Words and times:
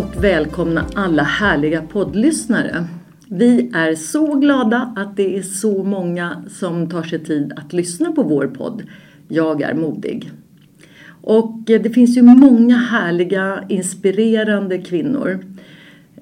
och 0.00 0.24
välkomna 0.24 0.86
alla 0.94 1.22
härliga 1.22 1.82
poddlyssnare. 1.82 2.84
Vi 3.28 3.70
är 3.74 3.94
så 3.94 4.34
glada 4.34 4.94
att 4.96 5.16
det 5.16 5.38
är 5.38 5.42
så 5.42 5.84
många 5.84 6.44
som 6.48 6.90
tar 6.90 7.02
sig 7.02 7.24
tid 7.24 7.52
att 7.56 7.72
lyssna 7.72 8.12
på 8.12 8.22
vår 8.22 8.46
podd 8.46 8.82
Jag 9.28 9.62
är 9.62 9.74
modig. 9.74 10.30
Och 11.22 11.58
det 11.66 11.90
finns 11.90 12.16
ju 12.16 12.22
många 12.22 12.76
härliga, 12.76 13.64
inspirerande 13.68 14.78
kvinnor. 14.78 15.44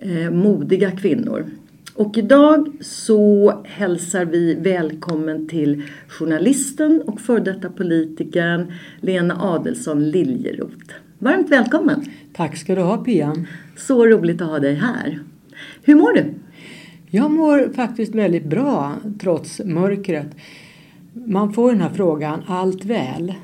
Eh, 0.00 0.30
modiga 0.30 0.90
kvinnor. 0.90 1.46
Och 1.94 2.18
idag 2.18 2.68
så 2.80 3.52
hälsar 3.64 4.24
vi 4.24 4.54
välkommen 4.54 5.48
till 5.48 5.82
journalisten 6.08 7.02
och 7.06 7.20
före 7.20 7.40
detta 7.40 7.70
politikern 7.70 8.72
Lena 9.00 9.36
Adelsson 9.40 10.10
Liljeroth. 10.10 10.94
Varmt 11.20 11.50
välkommen! 11.50 12.04
Tack 12.32 12.56
ska 12.56 12.74
du 12.74 12.80
ha 12.80 12.96
Pia. 12.96 13.34
Så 13.76 14.06
roligt 14.06 14.40
att 14.40 14.48
ha 14.48 14.58
dig 14.58 14.74
här. 14.74 15.18
Hur 15.82 15.94
mår 15.94 16.12
du? 16.12 16.24
Jag 17.06 17.30
mår 17.30 17.72
faktiskt 17.72 18.14
väldigt 18.14 18.44
bra 18.44 18.94
trots 19.20 19.60
mörkret. 19.64 20.26
Man 21.12 21.52
får 21.52 21.72
den 21.72 21.80
här 21.80 21.90
frågan, 21.90 22.42
allt 22.46 22.84
väl? 22.84 23.34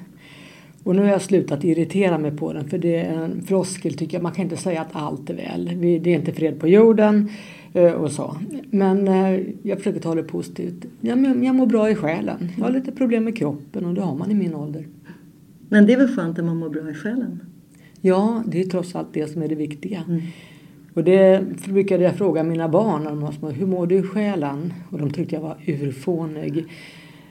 Och 0.84 0.96
nu 0.96 1.02
har 1.02 1.08
jag 1.08 1.22
slutat 1.22 1.64
irritera 1.64 2.18
mig 2.18 2.36
på 2.36 2.52
den 2.52 2.68
för 2.68 2.78
det 2.78 2.96
är 2.96 3.22
en 3.22 3.42
floskel 3.42 3.94
tycker 3.94 4.16
jag. 4.16 4.22
Man 4.22 4.32
kan 4.32 4.44
inte 4.44 4.56
säga 4.56 4.80
att 4.80 4.96
allt 4.96 5.30
är 5.30 5.34
väl. 5.34 5.80
Det 5.80 6.10
är 6.10 6.18
inte 6.18 6.32
fred 6.32 6.60
på 6.60 6.68
jorden 6.68 7.30
eh, 7.72 7.92
och 7.92 8.12
så. 8.12 8.36
Men 8.70 9.08
eh, 9.08 9.40
jag 9.62 9.78
försöker 9.78 10.00
ta 10.00 10.14
det 10.14 10.22
positivt. 10.22 10.84
Jag 11.00 11.54
mår 11.54 11.66
bra 11.66 11.90
i 11.90 11.94
själen. 11.94 12.48
Jag 12.56 12.64
har 12.64 12.70
lite 12.70 12.92
problem 12.92 13.24
med 13.24 13.36
kroppen 13.36 13.84
och 13.84 13.94
det 13.94 14.00
har 14.00 14.14
man 14.14 14.30
i 14.30 14.34
min 14.34 14.54
ålder. 14.54 14.86
Men 15.68 15.86
det 15.86 15.92
är 15.92 15.98
väl 15.98 16.16
skönt 16.16 16.38
att 16.38 16.44
man 16.44 16.56
mår 16.56 16.68
bra 16.68 16.90
i 16.90 16.94
själen? 16.94 17.40
Ja, 18.06 18.42
det 18.46 18.60
är 18.60 18.64
trots 18.64 18.94
allt 18.94 19.08
det 19.12 19.32
som 19.32 19.42
är 19.42 19.48
det 19.48 19.54
viktiga. 19.54 20.04
Mm. 20.08 20.20
Och 20.94 21.04
det 21.04 21.44
brukade 21.68 22.04
jag 22.04 22.14
fråga 22.14 22.42
mina 22.42 22.68
barn 22.68 23.02
när 23.02 23.10
de 23.10 23.20
var 23.20 23.32
små. 23.32 23.50
Hur 23.50 23.66
mår 23.66 23.86
du 23.86 23.94
i 23.94 24.02
själen? 24.02 24.72
Och 24.90 24.98
de 24.98 25.10
tyckte 25.10 25.34
jag 25.34 25.42
var 25.42 25.56
urfånig. 25.66 26.64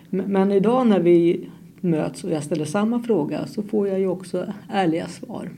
Men 0.10 0.52
idag 0.52 0.88
när 0.88 1.00
vi 1.00 1.50
möts 1.82 2.24
och 2.24 2.32
jag 2.32 2.44
ställer 2.44 2.66
samma 2.66 3.04
fråga 3.04 3.48
så 3.48 3.64
får 3.64 3.88
jag 3.88 4.00
ju 4.00 4.08
också 4.08 4.54
ärliga 4.70 5.08
svar. 5.08 5.50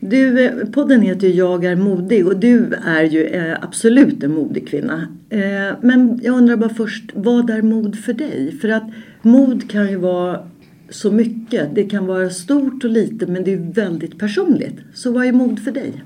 Du, 0.00 0.44
eh, 0.44 0.52
podden 0.72 1.00
heter 1.00 1.26
ju 1.26 1.32
Jag 1.32 1.64
är 1.64 1.76
modig 1.76 2.26
och 2.26 2.36
du 2.36 2.74
är 2.86 3.02
ju 3.02 3.24
eh, 3.24 3.56
absolut 3.62 4.22
en 4.22 4.34
modig 4.34 4.68
kvinna. 4.68 5.08
Eh, 5.28 5.76
men 5.80 6.20
jag 6.22 6.38
undrar 6.38 6.56
bara 6.56 6.74
först, 6.74 7.04
vad 7.14 7.50
är 7.50 7.62
mod 7.62 7.98
för 7.98 8.12
dig? 8.12 8.58
För 8.60 8.68
att 8.68 8.84
mod 9.22 9.70
kan 9.70 9.90
ju 9.90 9.96
vara 9.96 10.40
så 10.88 11.12
mycket. 11.12 11.74
Det 11.74 11.84
kan 11.84 12.06
vara 12.06 12.30
stort 12.30 12.84
och 12.84 12.90
litet 12.90 13.28
men 13.28 13.44
det 13.44 13.52
är 13.52 13.72
väldigt 13.72 14.18
personligt. 14.18 14.76
Så 14.94 15.12
vad 15.12 15.26
är 15.26 15.32
mod 15.32 15.60
för 15.60 15.72
dig? 15.72 16.02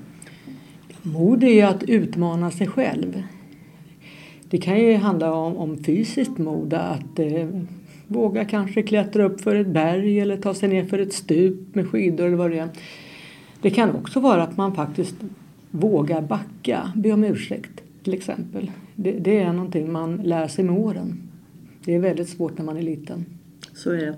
Mod 1.01 1.43
är 1.43 1.65
att 1.65 1.83
utmana 1.83 2.51
sig 2.51 2.67
själv. 2.67 3.23
Det 4.49 4.57
kan 4.57 4.79
ju 4.79 4.95
handla 4.95 5.33
om, 5.33 5.57
om 5.57 5.83
fysiskt 5.83 6.37
mod, 6.37 6.73
att 6.73 7.19
eh, 7.19 7.49
våga 8.07 8.45
kanske 8.45 8.83
klättra 8.83 9.25
upp 9.25 9.41
för 9.41 9.55
ett 9.55 9.67
berg 9.67 10.19
eller 10.19 10.37
ta 10.37 10.53
sig 10.53 10.69
ner 10.69 10.85
för 10.85 10.99
ett 10.99 11.13
stup 11.13 11.75
med 11.75 11.87
skidor 11.87 12.25
eller 12.25 12.37
vad 12.37 12.51
det 12.51 12.59
är. 12.59 12.69
Det 13.61 13.69
kan 13.69 13.95
också 13.95 14.19
vara 14.19 14.43
att 14.43 14.57
man 14.57 14.75
faktiskt 14.75 15.15
vågar 15.71 16.21
backa, 16.21 16.91
be 16.95 17.11
om 17.11 17.23
ursäkt 17.23 17.81
till 18.03 18.13
exempel. 18.13 18.71
Det, 18.95 19.11
det 19.11 19.39
är 19.39 19.53
någonting 19.53 19.91
man 19.91 20.17
lär 20.17 20.47
sig 20.47 20.65
med 20.65 20.77
åren. 20.77 21.21
Det 21.85 21.95
är 21.95 21.99
väldigt 21.99 22.29
svårt 22.29 22.57
när 22.57 22.65
man 22.65 22.77
är 22.77 22.81
liten. 22.81 23.25
Så 23.73 23.91
är 23.91 24.05
det. 24.05 24.15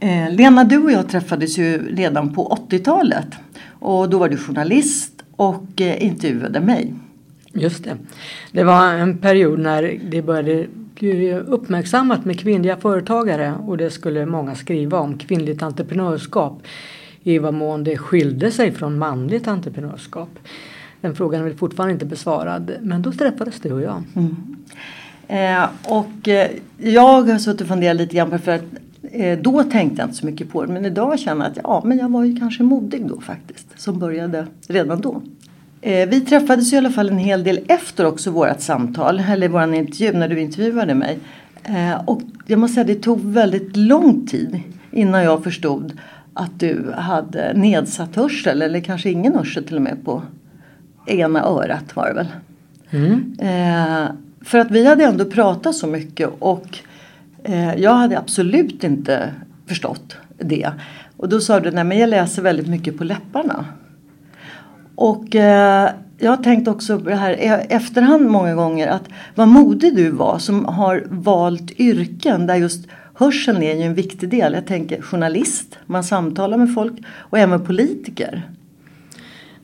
Eh, 0.00 0.30
Lena, 0.30 0.64
du 0.64 0.78
och 0.78 0.92
jag 0.92 1.08
träffades 1.08 1.58
ju 1.58 1.94
redan 1.96 2.34
på 2.34 2.58
80-talet. 2.70 3.26
Och 3.68 4.10
då 4.10 4.18
var 4.18 4.28
du 4.28 4.36
journalist 4.36 5.22
och 5.36 5.80
eh, 5.80 6.04
intervjuade 6.04 6.60
mig. 6.60 6.94
Just 7.52 7.84
det. 7.84 7.96
Det 8.52 8.64
var 8.64 8.94
en 8.94 9.18
period 9.18 9.58
när 9.58 10.00
det 10.10 10.22
började 10.22 10.66
bli 10.94 11.34
uppmärksammat 11.34 12.24
med 12.24 12.40
kvinnliga 12.40 12.76
företagare 12.76 13.54
och 13.66 13.76
det 13.76 13.90
skulle 13.90 14.26
många 14.26 14.54
skriva 14.54 14.98
om 14.98 15.18
kvinnligt 15.18 15.62
entreprenörskap 15.62 16.62
i 17.22 17.38
vad 17.38 17.54
mån 17.54 17.84
det 17.84 17.98
skilde 17.98 18.50
sig 18.50 18.72
från 18.72 18.98
manligt 18.98 19.48
entreprenörskap. 19.48 20.28
Den 21.00 21.14
frågan 21.14 21.40
är 21.40 21.44
väl 21.44 21.56
fortfarande 21.56 21.92
inte 21.92 22.06
besvarad 22.06 22.72
men 22.80 23.02
då 23.02 23.12
träffades 23.12 23.60
du 23.60 23.72
och 23.72 23.82
jag. 23.82 24.02
Mm. 24.16 24.36
Eh, 25.28 25.68
och 25.82 26.28
eh, 26.28 26.50
jag 26.78 27.22
har 27.22 27.38
suttit 27.38 27.60
och 27.60 27.68
funderat 27.68 27.96
lite 27.96 28.16
grann 28.16 28.30
på 28.30 28.38
för 28.38 28.52
att 28.52 28.64
då 29.42 29.62
tänkte 29.62 30.00
jag 30.00 30.08
inte 30.08 30.18
så 30.18 30.26
mycket 30.26 30.50
på 30.50 30.64
det 30.64 30.72
men 30.72 30.84
idag 30.84 31.18
känner 31.18 31.44
jag 31.44 31.50
att 31.52 31.58
ja, 31.62 31.82
men 31.84 31.98
jag 31.98 32.08
var 32.08 32.24
ju 32.24 32.36
kanske 32.36 32.62
modig 32.62 33.06
då 33.08 33.20
faktiskt. 33.20 33.66
Som 33.76 33.98
började 33.98 34.46
redan 34.68 35.00
då. 35.00 35.22
Eh, 35.80 36.08
vi 36.08 36.20
träffades 36.20 36.72
i 36.72 36.76
alla 36.76 36.90
fall 36.90 37.08
en 37.08 37.18
hel 37.18 37.44
del 37.44 37.60
efter 37.68 38.06
också 38.06 38.30
vårt 38.30 38.60
samtal, 38.60 39.22
eller 39.28 39.48
vår 39.48 39.74
intervju 39.74 40.12
när 40.12 40.28
du 40.28 40.40
intervjuade 40.40 40.94
mig. 40.94 41.18
Eh, 41.64 41.94
och 42.04 42.22
jag 42.46 42.58
måste 42.58 42.74
säga 42.74 42.84
det 42.84 42.94
tog 42.94 43.20
väldigt 43.20 43.76
lång 43.76 44.26
tid 44.26 44.60
innan 44.90 45.22
jag 45.24 45.44
förstod 45.44 45.92
att 46.32 46.60
du 46.60 46.92
hade 46.96 47.52
nedsatt 47.54 48.16
hörsel 48.16 48.62
eller 48.62 48.80
kanske 48.80 49.10
ingen 49.10 49.34
hörsel 49.34 49.64
till 49.64 49.76
och 49.76 49.82
med 49.82 50.04
på 50.04 50.22
ena 51.06 51.42
örat 51.42 51.96
var 51.96 52.08
det 52.08 52.14
väl. 52.14 52.28
Mm. 52.90 53.36
för 54.44 54.58
att 54.58 54.70
vi 54.70 54.86
hade 54.86 55.04
ändå 55.04 55.24
pratat 55.24 55.74
så 55.74 55.86
mycket 55.86 56.30
och 56.38 56.78
Eh, 56.78 56.93
Eh, 57.44 57.74
jag 57.74 57.94
hade 57.94 58.18
absolut 58.18 58.84
inte 58.84 59.30
förstått 59.66 60.16
det. 60.38 60.70
Och 61.16 61.28
då 61.28 61.40
sa 61.40 61.60
du, 61.60 61.70
nej 61.70 61.84
men 61.84 61.98
jag 61.98 62.10
läser 62.10 62.42
väldigt 62.42 62.66
mycket 62.66 62.98
på 62.98 63.04
läpparna. 63.04 63.66
Och 64.94 65.34
eh, 65.34 65.90
jag 66.18 66.30
har 66.30 66.42
tänkt 66.42 66.68
också 66.68 67.00
på 67.00 67.08
det 67.08 67.16
här 67.16 67.32
i 67.32 67.46
efterhand 67.68 68.26
många 68.30 68.54
gånger 68.54 68.88
att 68.88 69.08
vad 69.34 69.48
modig 69.48 69.96
du 69.96 70.10
var 70.10 70.38
som 70.38 70.64
har 70.64 71.04
valt 71.08 71.80
yrken 71.80 72.46
där 72.46 72.54
just 72.54 72.88
hörseln 73.14 73.62
är 73.62 73.74
ju 73.74 73.82
en 73.82 73.94
viktig 73.94 74.28
del. 74.28 74.52
Jag 74.52 74.66
tänker 74.66 75.02
journalist, 75.02 75.78
man 75.86 76.04
samtalar 76.04 76.58
med 76.58 76.74
folk 76.74 76.92
och 77.16 77.38
även 77.38 77.64
politiker. 77.64 78.42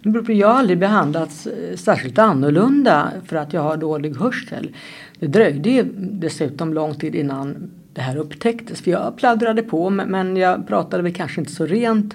Jag 0.02 0.48
har 0.48 0.54
aldrig 0.54 0.78
behandlats 0.78 1.46
eh, 1.46 1.76
särskilt 1.76 2.18
annorlunda 2.18 3.10
för 3.26 3.36
att 3.36 3.52
jag 3.52 3.60
har 3.60 3.76
dålig 3.76 4.16
hörsel. 4.16 4.76
Det 5.18 5.26
dröjde 5.26 5.70
ju 5.70 5.84
dessutom 5.96 6.74
lång 6.74 6.94
tid 6.94 7.14
innan 7.14 7.70
det 7.92 8.00
här 8.00 8.16
upptäcktes. 8.16 8.80
För 8.80 8.90
jag 8.90 9.16
pladdrade 9.16 9.62
på 9.62 9.90
men 9.90 10.36
jag 10.36 10.68
pratade 10.68 11.02
väl 11.02 11.14
kanske 11.14 11.40
inte 11.40 11.52
så 11.52 11.66
rent. 11.66 12.14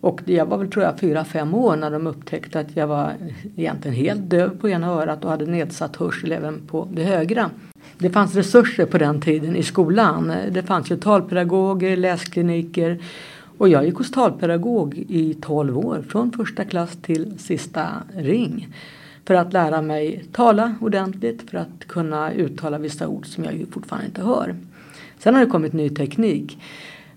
Och 0.00 0.20
jag 0.24 0.46
var 0.46 0.58
väl 0.58 0.70
tror 0.70 0.84
jag 0.84 1.00
fyra 1.00 1.24
fem 1.24 1.54
år 1.54 1.76
när 1.76 1.90
de 1.90 2.06
upptäckte 2.06 2.60
att 2.60 2.76
jag 2.76 2.86
var 2.86 3.12
egentligen 3.56 3.96
helt 3.96 4.30
döv 4.30 4.58
på 4.60 4.68
ena 4.68 4.86
örat 4.86 5.24
och 5.24 5.30
hade 5.30 5.46
nedsatt 5.46 5.96
hörsel 5.96 6.32
även 6.32 6.60
på 6.66 6.88
det 6.92 7.04
högra. 7.04 7.50
Det 7.98 8.10
fanns 8.10 8.34
resurser 8.34 8.86
på 8.86 8.98
den 8.98 9.20
tiden 9.20 9.56
i 9.56 9.62
skolan. 9.62 10.32
Det 10.50 10.62
fanns 10.62 10.90
ju 10.90 10.96
talpedagoger, 10.96 11.96
läskliniker 11.96 12.98
och 13.58 13.68
jag 13.68 13.84
gick 13.84 13.94
hos 13.94 14.10
talpedagog 14.10 15.04
i 15.08 15.34
12 15.34 15.78
år 15.78 16.04
från 16.08 16.32
första 16.32 16.64
klass 16.64 16.96
till 17.02 17.38
sista 17.38 17.88
ring. 18.16 18.68
För 19.24 19.34
att 19.34 19.52
lära 19.52 19.82
mig 19.82 20.24
tala 20.32 20.74
ordentligt 20.80 21.50
för 21.50 21.58
att 21.58 21.84
kunna 21.86 22.32
uttala 22.32 22.78
vissa 22.78 23.08
ord 23.08 23.26
som 23.26 23.44
jag 23.44 23.54
ju 23.54 23.66
fortfarande 23.66 24.06
inte 24.06 24.22
hör. 24.22 24.56
Sen 25.18 25.34
har 25.34 25.44
det 25.44 25.50
kommit 25.50 25.72
ny 25.72 25.90
teknik. 25.90 26.58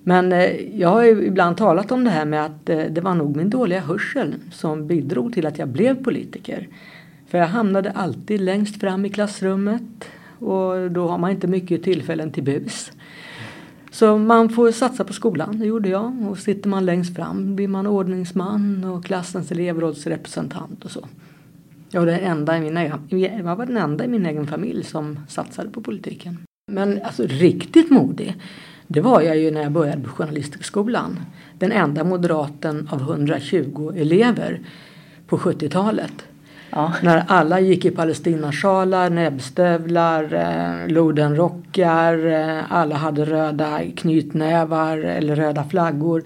Men 0.03 0.33
eh, 0.33 0.79
jag 0.79 0.89
har 0.89 1.03
ju 1.03 1.25
ibland 1.25 1.57
talat 1.57 1.91
om 1.91 2.03
det 2.03 2.09
här 2.09 2.25
med 2.25 2.45
att 2.45 2.69
eh, 2.69 2.79
det 2.89 3.01
var 3.01 3.15
nog 3.15 3.35
min 3.35 3.49
dåliga 3.49 3.79
hörsel 3.79 4.35
som 4.51 4.87
bidrog 4.87 5.33
till 5.33 5.45
att 5.45 5.57
jag 5.57 5.67
blev 5.67 6.03
politiker. 6.03 6.67
För 7.27 7.37
jag 7.37 7.47
hamnade 7.47 7.91
alltid 7.91 8.41
längst 8.41 8.79
fram 8.79 9.05
i 9.05 9.09
klassrummet 9.09 10.05
och 10.39 10.91
då 10.91 11.07
har 11.07 11.17
man 11.17 11.31
inte 11.31 11.47
mycket 11.47 11.83
tillfällen 11.83 12.31
till 12.31 12.43
bus. 12.43 12.91
Så 13.91 14.17
man 14.17 14.49
får 14.49 14.71
satsa 14.71 15.03
på 15.03 15.13
skolan, 15.13 15.59
det 15.59 15.65
gjorde 15.65 15.89
jag. 15.89 16.27
Och 16.29 16.37
sitter 16.37 16.69
man 16.69 16.85
längst 16.85 17.15
fram 17.15 17.55
blir 17.55 17.67
man 17.67 17.87
ordningsman 17.87 18.83
och 18.83 19.05
klassens 19.05 19.51
elevrådsrepresentant 19.51 20.85
och 20.85 20.91
så. 20.91 21.07
Jag 21.91 22.01
var, 22.01 22.07
den 22.07 22.19
enda 22.19 22.57
i 22.57 22.61
min 22.61 22.77
egen, 22.77 22.99
jag 23.19 23.55
var 23.55 23.65
den 23.65 23.77
enda 23.77 24.05
i 24.05 24.07
min 24.07 24.25
egen 24.25 24.47
familj 24.47 24.83
som 24.83 25.19
satsade 25.27 25.69
på 25.69 25.81
politiken. 25.81 26.37
Men 26.71 27.01
alltså 27.03 27.23
riktigt 27.27 27.89
modig, 27.89 28.35
det 28.87 29.01
var 29.01 29.21
jag 29.21 29.37
ju 29.37 29.51
när 29.51 29.61
jag 29.61 29.71
började 29.71 30.03
på 30.03 30.09
Journalisthögskolan. 30.09 31.19
Den 31.57 31.71
enda 31.71 32.03
moderaten 32.03 32.89
av 32.91 33.01
120 33.01 33.91
elever 33.95 34.61
på 35.27 35.37
70-talet. 35.37 36.25
Ja. 36.71 36.93
När 37.03 37.23
alla 37.27 37.59
gick 37.59 37.85
i 37.85 37.91
palestinasjalar, 37.91 39.09
näbbstövlar, 39.09 40.33
eh, 40.33 40.87
lodenrockar, 40.93 42.25
eh, 42.25 42.71
alla 42.71 42.95
hade 42.95 43.25
röda 43.25 43.81
knytnävar 43.95 44.97
eller 44.97 45.35
röda 45.35 45.63
flaggor. 45.63 46.23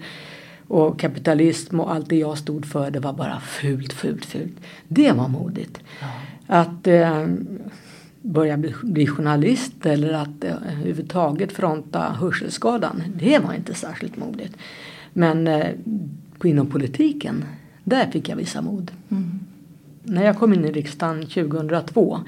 Och 0.68 1.00
kapitalism 1.00 1.80
och 1.80 1.92
allt 1.94 2.08
det 2.08 2.16
jag 2.16 2.38
stod 2.38 2.66
för 2.66 2.90
det 2.90 3.00
var 3.00 3.12
bara 3.12 3.40
fult, 3.40 3.92
fult, 3.92 4.24
fult. 4.24 4.54
Det 4.88 5.12
var 5.12 5.28
modigt. 5.28 5.80
Ja. 6.00 6.06
Att 6.46 6.86
eh, 6.86 7.26
börja 8.22 8.56
bli, 8.56 8.74
bli, 8.82 9.06
journalist 9.06 9.86
eller 9.86 10.12
att 10.12 10.44
eh, 10.44 10.50
överhuvudtaget 10.50 11.52
fronta 11.52 12.16
hörselskadan, 12.20 13.02
det 13.16 13.38
var 13.38 13.52
inte 13.52 13.74
särskilt 13.74 14.16
modigt. 14.16 14.56
Men 15.12 15.48
eh, 15.48 15.66
inom 16.44 16.66
politiken, 16.66 17.44
där 17.84 18.06
fick 18.10 18.28
jag 18.28 18.36
visa 18.36 18.62
mod. 18.62 18.90
Mm 19.08 19.40
när 20.04 20.24
jag 20.24 20.38
kom 20.38 20.52
in 20.52 20.64
i 20.64 20.72
riksdagen 20.72 21.26
2002 21.26 22.20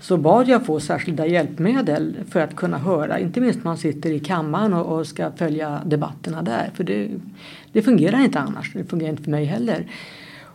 så 0.00 0.16
bad 0.16 0.48
jag 0.48 0.66
få 0.66 0.80
särskilda 0.80 1.26
hjälpmedel 1.26 2.16
för 2.30 2.40
att 2.40 2.56
kunna 2.56 2.78
höra, 2.78 3.18
inte 3.18 3.40
minst 3.40 3.58
när 3.58 3.64
man 3.64 3.78
sitter 3.78 4.10
i 4.10 4.20
kammaren 4.20 4.72
och, 4.72 4.98
och 4.98 5.06
ska 5.06 5.30
följa 5.30 5.82
debatterna 5.84 6.42
där. 6.42 6.70
För 6.74 6.84
det, 6.84 7.08
det 7.72 7.82
fungerar 7.82 8.20
inte 8.20 8.40
annars, 8.40 8.72
det 8.72 8.84
fungerar 8.84 9.10
inte 9.10 9.22
för 9.22 9.30
mig 9.30 9.44
heller. 9.44 9.86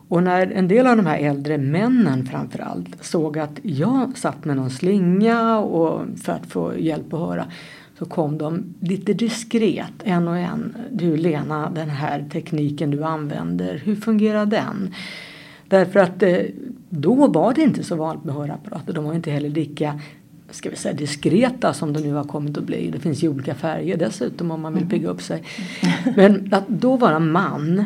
Och 0.07 0.23
när 0.23 0.51
en 0.51 0.67
del 0.67 0.87
av 0.87 0.97
de 0.97 1.05
här 1.05 1.17
äldre 1.17 1.57
männen 1.57 2.25
framförallt 2.25 3.03
såg 3.05 3.37
att 3.37 3.59
jag 3.61 4.17
satt 4.17 4.45
med 4.45 4.55
någon 4.55 4.69
slinga 4.69 5.57
och 5.57 6.01
för 6.23 6.31
att 6.31 6.45
få 6.45 6.77
hjälp 6.77 7.13
att 7.13 7.19
höra 7.19 7.45
så 7.99 8.05
kom 8.05 8.37
de 8.37 8.63
lite 8.79 9.13
diskret 9.13 9.93
en 10.03 10.27
och 10.27 10.37
en. 10.37 10.75
Du 10.91 11.17
Lena, 11.17 11.69
den 11.69 11.89
här 11.89 12.25
tekniken 12.31 12.91
du 12.91 13.03
använder, 13.03 13.81
hur 13.85 13.95
fungerar 13.95 14.45
den? 14.45 14.93
Därför 15.71 15.99
att 15.99 16.23
eh, 16.23 16.37
då 16.89 17.27
var 17.27 17.53
det 17.53 17.61
inte 17.61 17.83
så 17.83 17.95
vanligt 17.95 18.23
med 18.23 18.35
hörapparater. 18.35 18.93
De 18.93 19.05
var 19.05 19.13
inte 19.13 19.31
heller 19.31 19.49
lika 19.49 19.99
ska 20.49 20.69
vi 20.69 20.75
säga, 20.75 20.93
diskreta 20.93 21.73
som 21.73 21.93
de 21.93 21.99
nu 21.99 22.13
har 22.13 22.23
kommit 22.23 22.57
att 22.57 22.63
bli. 22.63 22.89
Det 22.91 22.99
finns 22.99 23.23
ju 23.23 23.29
olika 23.29 23.55
färger 23.55 23.97
dessutom 23.97 24.51
om 24.51 24.61
man 24.61 24.73
vill 24.73 24.89
pigga 24.89 25.09
upp 25.09 25.21
sig. 25.21 25.43
Men 26.15 26.53
att 26.53 26.67
då 26.67 26.97
vara 26.97 27.19
man, 27.19 27.85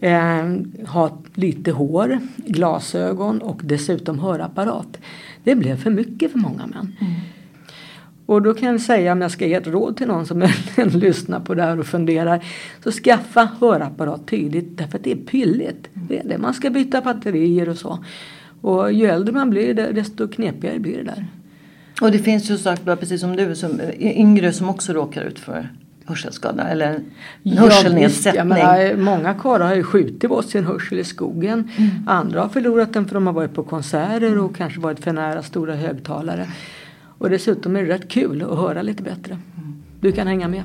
eh, 0.00 0.44
ha 0.86 1.18
lite 1.34 1.70
hår, 1.70 2.18
glasögon 2.36 3.38
och 3.42 3.60
dessutom 3.64 4.18
hörapparat. 4.18 4.98
Det 5.44 5.54
blev 5.54 5.76
för 5.76 5.90
mycket 5.90 6.32
för 6.32 6.38
många 6.38 6.66
män. 6.66 6.96
Mm. 7.00 7.12
Och 8.30 8.42
då 8.42 8.54
kan 8.54 8.68
jag 8.68 8.80
säga 8.80 9.12
om 9.12 9.20
jag 9.20 9.30
ska 9.30 9.46
ge 9.46 9.54
ett 9.54 9.66
råd 9.66 9.96
till 9.96 10.06
någon 10.06 10.26
som 10.26 10.40
lyssnar 10.76 11.40
på 11.40 11.54
det 11.54 11.62
här 11.62 11.78
och 11.78 11.86
funderar. 11.86 12.44
Så 12.84 12.92
skaffa 12.92 13.48
hörapparat 13.60 14.26
tidigt 14.26 14.78
därför 14.78 14.98
att 14.98 15.04
det 15.04 15.12
är 15.12 15.16
pilligt. 15.16 15.88
Det 15.94 16.18
är 16.18 16.24
det. 16.24 16.38
Man 16.38 16.54
ska 16.54 16.70
byta 16.70 17.00
batterier 17.00 17.68
och 17.68 17.76
så. 17.76 18.04
Och 18.60 18.92
ju 18.92 19.06
äldre 19.06 19.34
man 19.34 19.50
blir 19.50 19.74
desto 19.74 20.28
knepigare 20.28 20.78
blir 20.78 20.96
det 20.96 21.02
där. 21.02 21.26
Och 22.00 22.12
det 22.12 22.18
finns 22.18 22.50
ju 22.50 22.58
sagt 22.58 22.84
precis 22.84 23.20
som 23.20 23.36
du 23.36 23.54
som 23.54 23.80
yngre 23.98 24.52
som 24.52 24.68
också 24.68 24.92
råkar 24.92 25.22
ut 25.22 25.38
för 25.38 25.68
hörselskada 26.04 26.68
eller 26.68 27.00
hörselnedsättning. 27.44 28.58
Ja, 28.58 28.96
många 28.96 29.34
karlar 29.34 29.66
har 29.66 29.74
ju 29.74 29.82
skjutit 29.82 30.30
bort 30.30 30.44
sin 30.44 30.64
hörsel 30.64 30.98
i 30.98 31.04
skogen. 31.04 31.70
Mm. 31.76 31.90
Andra 32.06 32.40
har 32.40 32.48
förlorat 32.48 32.92
den 32.92 33.08
för 33.08 33.14
de 33.14 33.26
har 33.26 33.34
varit 33.34 33.54
på 33.54 33.62
konserter 33.62 34.38
och 34.38 34.56
kanske 34.56 34.80
varit 34.80 35.00
för 35.00 35.12
nära 35.12 35.42
stora 35.42 35.74
högtalare. 35.74 36.46
Och 37.20 37.30
dessutom 37.30 37.76
är 37.76 37.82
det 37.82 37.88
rätt 37.88 38.08
kul 38.08 38.42
att 38.42 38.58
höra 38.58 38.82
lite 38.82 39.02
bättre. 39.02 39.38
Du 40.00 40.12
kan 40.12 40.26
hänga 40.26 40.48
med. 40.48 40.62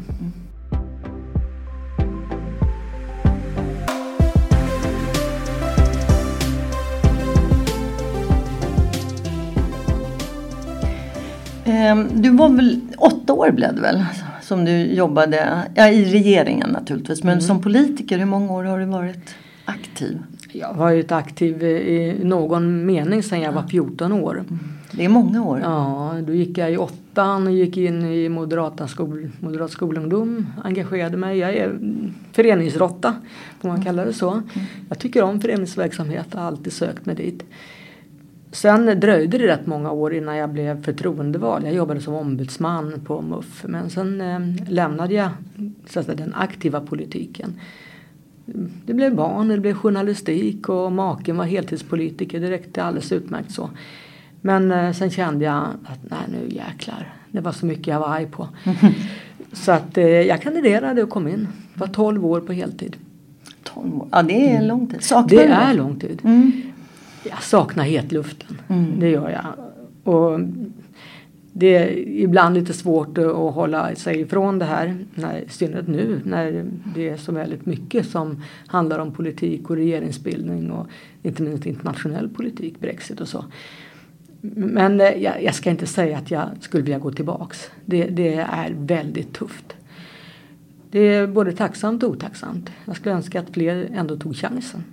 Ehm, 11.65 12.21
du 12.21 12.29
var 12.29 12.49
väl 12.49 12.81
åtta 12.97 13.33
år 13.33 13.51
blev 13.51 13.75
det 13.75 13.81
väl 13.81 14.05
som 14.41 14.65
du 14.65 14.93
jobbade 14.93 15.61
ja, 15.75 15.89
i 15.89 16.05
regeringen 16.05 16.69
naturligtvis. 16.69 17.23
Men 17.23 17.33
mm. 17.33 17.41
som 17.41 17.61
politiker, 17.61 18.17
hur 18.17 18.25
många 18.25 18.53
år 18.53 18.63
har 18.63 18.79
du 18.79 18.85
varit 18.85 19.35
aktiv? 19.65 20.19
Jag 20.51 20.67
har 20.67 20.73
varit 20.73 21.11
aktiv 21.11 21.63
i 21.63 22.19
någon 22.23 22.85
mening 22.85 23.23
sedan 23.23 23.41
jag 23.41 23.51
var 23.51 23.67
14 23.67 24.11
år. 24.11 24.33
Mm. 24.39 24.59
Det 24.91 25.05
är 25.05 25.09
många 25.09 25.43
år. 25.43 25.59
Ja, 25.63 26.15
då 26.27 26.33
gick 26.33 26.57
jag 26.57 26.71
i 26.71 26.77
åttan 26.77 27.47
och 27.47 27.53
gick 27.53 27.77
in 27.77 28.05
i 28.05 28.29
Moderata 28.29 28.87
skol, 28.87 29.31
Moderat 29.39 29.71
skolungdom. 29.71 30.47
Engagerade 30.63 31.17
mig. 31.17 31.37
Jag 31.37 31.53
är 31.53 31.79
föreningsrotta, 32.31 33.15
får 33.61 33.69
man 33.69 33.83
kalla 33.83 34.05
det 34.05 34.13
så. 34.13 34.31
Mm. 34.31 34.45
Jag 34.89 34.99
tycker 34.99 35.23
om 35.23 35.41
föreningsverksamhet 35.41 36.33
och 36.33 36.39
har 36.39 36.47
alltid 36.47 36.73
sökt 36.73 37.05
mig 37.05 37.15
dit. 37.15 37.43
Sen 38.51 38.99
dröjde 38.99 39.37
det 39.37 39.47
rätt 39.47 39.65
många 39.65 39.91
år 39.91 40.13
innan 40.13 40.37
jag 40.37 40.49
blev 40.49 40.83
förtroendevald. 40.83 41.65
Jag 41.65 41.73
jobbade 41.73 42.01
som 42.01 42.13
ombudsman 42.13 43.01
på 43.05 43.21
MUF. 43.21 43.65
Men 43.67 43.89
sen 43.89 44.21
eh, 44.21 44.69
lämnade 44.69 45.13
jag 45.13 45.29
så 45.89 45.99
att 45.99 46.05
säga, 46.05 46.17
den 46.17 46.33
aktiva 46.33 46.81
politiken. 46.81 47.59
Det 48.85 48.93
blev 48.93 49.15
barn, 49.15 49.47
det 49.47 49.59
blev 49.59 49.73
journalistik 49.73 50.69
och 50.69 50.91
maken 50.91 51.37
var 51.37 51.45
heltidspolitiker. 51.45 52.39
Det 52.39 52.51
räckte 52.51 52.83
alldeles 52.83 53.11
utmärkt 53.11 53.51
så. 53.51 53.69
Men 54.41 54.71
eh, 54.71 54.91
sen 54.91 55.09
kände 55.09 55.45
jag 55.45 55.63
att 55.83 55.99
nej 56.01 56.19
nu 56.27 56.55
jäklar. 56.55 57.13
Det 57.31 57.41
var 57.41 57.51
så 57.51 57.65
mycket 57.65 57.87
jag 57.87 57.99
var 57.99 58.07
arg 58.07 58.25
på. 58.25 58.47
så 59.53 59.71
att 59.71 59.97
eh, 59.97 60.05
jag 60.05 60.41
kandiderade 60.41 61.03
och 61.03 61.09
kom 61.09 61.27
in. 61.27 61.47
Det 61.73 61.79
var 61.79 61.87
12 61.87 62.25
år 62.25 62.41
på 62.41 62.53
heltid. 62.53 62.95
12 63.63 63.95
år, 63.95 64.07
ja 64.11 64.23
det 64.23 64.49
är 64.49 64.61
lång 64.61 64.87
tid. 64.87 65.03
Saknar 65.03 65.37
det 65.37 65.43
är 65.43 65.73
lång 65.73 65.99
tid. 65.99 66.21
Mm. 66.23 66.51
Jag 67.29 67.43
saknar 67.43 67.83
hetluften. 67.83 68.61
Mm. 68.67 68.99
Det 68.99 69.09
gör 69.09 69.29
jag. 69.29 69.45
Och 70.13 70.39
det 71.57 71.75
är 71.75 71.97
ibland 71.97 72.55
lite 72.55 72.73
svårt 72.73 73.17
att 73.17 73.53
hålla 73.53 73.95
sig 73.95 74.21
ifrån 74.21 74.59
det 74.59 74.65
här. 74.65 74.97
När, 75.15 75.37
I 75.37 75.49
synnerhet 75.49 75.87
nu 75.87 76.21
när 76.25 76.65
det 76.95 77.09
är 77.09 77.17
så 77.17 77.31
väldigt 77.31 77.65
mycket 77.65 78.07
som 78.07 78.43
handlar 78.67 78.99
om 78.99 79.11
politik 79.11 79.69
och 79.69 79.75
regeringsbildning 79.75 80.71
och 80.71 80.87
inte 81.23 81.43
minst 81.43 81.65
internationell 81.65 82.29
politik, 82.29 82.79
Brexit 82.79 83.21
och 83.21 83.27
så. 83.27 83.45
Men 84.55 85.01
eh, 85.01 85.07
jag, 85.07 85.43
jag, 85.43 85.55
ska 85.55 85.69
inte 85.69 85.87
säga 85.87 86.17
att 86.17 86.31
jag 86.31 86.49
skulle 86.59 86.83
vilja 86.83 86.99
gå 86.99 87.11
tillbaks. 87.11 87.71
Det, 87.85 88.03
det, 88.05 88.33
är 88.35 88.75
väldigt 88.77 89.33
tufft. 89.33 89.75
Det 90.91 90.99
är 90.99 91.27
både 91.27 91.51
tacksamt 91.51 92.03
och 92.03 92.09
otacksamt. 92.09 92.71
Jag 92.85 92.95
skulle 92.95 93.15
önska 93.15 93.39
att 93.39 93.49
fler 93.53 93.89
ändå 93.93 94.17
tog 94.17 94.35
chansen. 94.35 94.83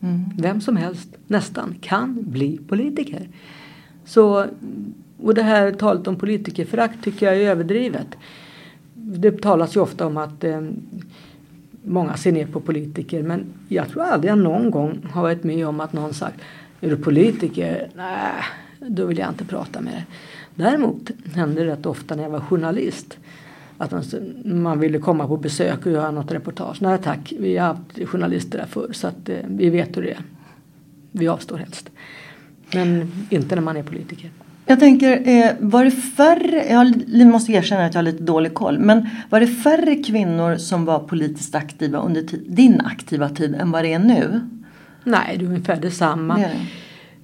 Mm. 0.00 0.24
Vem 0.38 0.60
som 0.60 0.76
helst, 0.76 1.08
nästan, 1.26 1.74
kan 1.80 2.30
bli 2.30 2.60
politiker. 2.68 3.28
Så, 4.04 4.46
och 5.22 5.34
det 5.34 5.42
här 5.42 5.72
talet 5.72 6.06
om 6.06 6.16
politikerförakt 6.16 7.04
tycker 7.04 7.26
jag 7.26 7.36
är 7.36 7.50
överdrivet. 7.50 8.06
Det 8.94 9.42
talas 9.42 9.76
ju 9.76 9.80
ofta 9.80 10.06
om 10.06 10.16
att 10.16 10.44
eh, 10.44 10.60
många 11.82 12.16
ser 12.16 12.32
ner 12.32 12.46
på 12.46 12.60
politiker 12.60 13.22
men 13.22 13.44
jag 13.68 13.88
tror 13.88 14.02
aldrig 14.02 14.30
jag 14.30 14.38
någon 14.38 14.70
gång 14.70 15.06
har 15.10 15.22
varit 15.22 15.44
med 15.44 15.66
om 15.66 15.80
att 15.80 15.92
någon 15.92 16.14
sagt 16.14 16.40
Är 16.80 16.90
du 16.90 16.96
politiker? 16.96 17.88
Nej, 17.96 18.32
då 18.78 19.06
vill 19.06 19.18
jag 19.18 19.28
inte 19.28 19.44
prata 19.44 19.80
med 19.80 19.92
dig. 19.92 20.06
Däremot 20.54 21.10
hände 21.34 21.64
det 21.64 21.70
rätt 21.70 21.86
ofta 21.86 22.16
när 22.16 22.22
jag 22.22 22.30
var 22.30 22.40
journalist 22.40 23.18
att 23.78 23.90
man, 23.90 24.02
man 24.44 24.80
ville 24.80 24.98
komma 24.98 25.26
på 25.26 25.36
besök 25.36 25.86
och 25.86 25.92
göra 25.92 26.10
något 26.10 26.32
reportage. 26.32 26.82
Nej 26.82 26.98
tack, 27.02 27.32
vi 27.38 27.56
har 27.56 27.66
haft 27.66 28.08
journalister 28.08 28.58
där 28.58 28.66
förr 28.66 28.92
så 28.92 29.06
att 29.06 29.28
eh, 29.28 29.36
vi 29.48 29.70
vet 29.70 29.96
hur 29.96 30.02
det 30.02 30.10
är. 30.10 30.22
Vi 31.12 31.28
avstår 31.28 31.56
helst. 31.56 31.90
Men 32.74 33.12
inte 33.30 33.54
när 33.54 33.62
man 33.62 33.76
är 33.76 33.82
politiker. 33.82 34.30
Jag 34.66 34.80
tänker, 34.80 35.28
eh, 35.28 35.50
var 35.60 35.84
det 35.84 35.90
färre, 35.90 36.64
jag 36.68 37.26
måste 37.26 37.52
erkänna 37.52 37.84
att 37.84 37.94
jag 37.94 37.98
har 37.98 38.04
lite 38.04 38.22
dålig 38.22 38.54
koll, 38.54 38.78
men 38.78 39.08
var 39.30 39.40
det 39.40 39.46
färre 39.46 39.94
kvinnor 39.94 40.56
som 40.56 40.84
var 40.84 40.98
politiskt 40.98 41.54
aktiva 41.54 41.98
under 41.98 42.24
din 42.48 42.80
aktiva 42.80 43.28
tid 43.28 43.54
än 43.54 43.70
vad 43.70 43.84
det 43.84 43.92
är 43.92 43.98
nu? 43.98 44.40
Nej, 45.04 45.36
det 45.38 45.44
är 45.44 45.48
ungefär 45.48 45.76
detsamma. 45.76 46.36
Det 46.36 46.50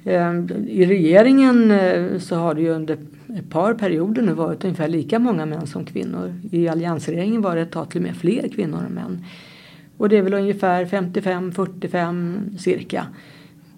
Ehm, 0.04 0.48
I 0.68 0.86
regeringen 0.86 1.70
eh, 1.70 2.18
så 2.18 2.36
har 2.36 2.54
det 2.54 2.60
ju 2.60 2.68
under 2.68 2.98
ett 3.38 3.50
par 3.50 3.74
perioder 3.74 4.22
nu 4.22 4.32
varit 4.32 4.64
ungefär 4.64 4.88
lika 4.88 5.18
många 5.18 5.46
män 5.46 5.66
som 5.66 5.84
kvinnor. 5.84 6.34
I 6.50 6.68
alliansregeringen 6.68 7.42
var 7.42 7.56
det 7.56 7.62
ett 7.62 7.70
tag 7.70 7.90
till 7.90 8.00
och 8.00 8.06
med 8.06 8.16
fler 8.16 8.48
kvinnor 8.48 8.84
än 8.86 8.92
män. 8.92 9.24
Och 9.96 10.08
det 10.08 10.16
är 10.16 10.22
väl 10.22 10.34
ungefär 10.34 10.84
55-45 10.84 12.58
cirka 12.58 13.06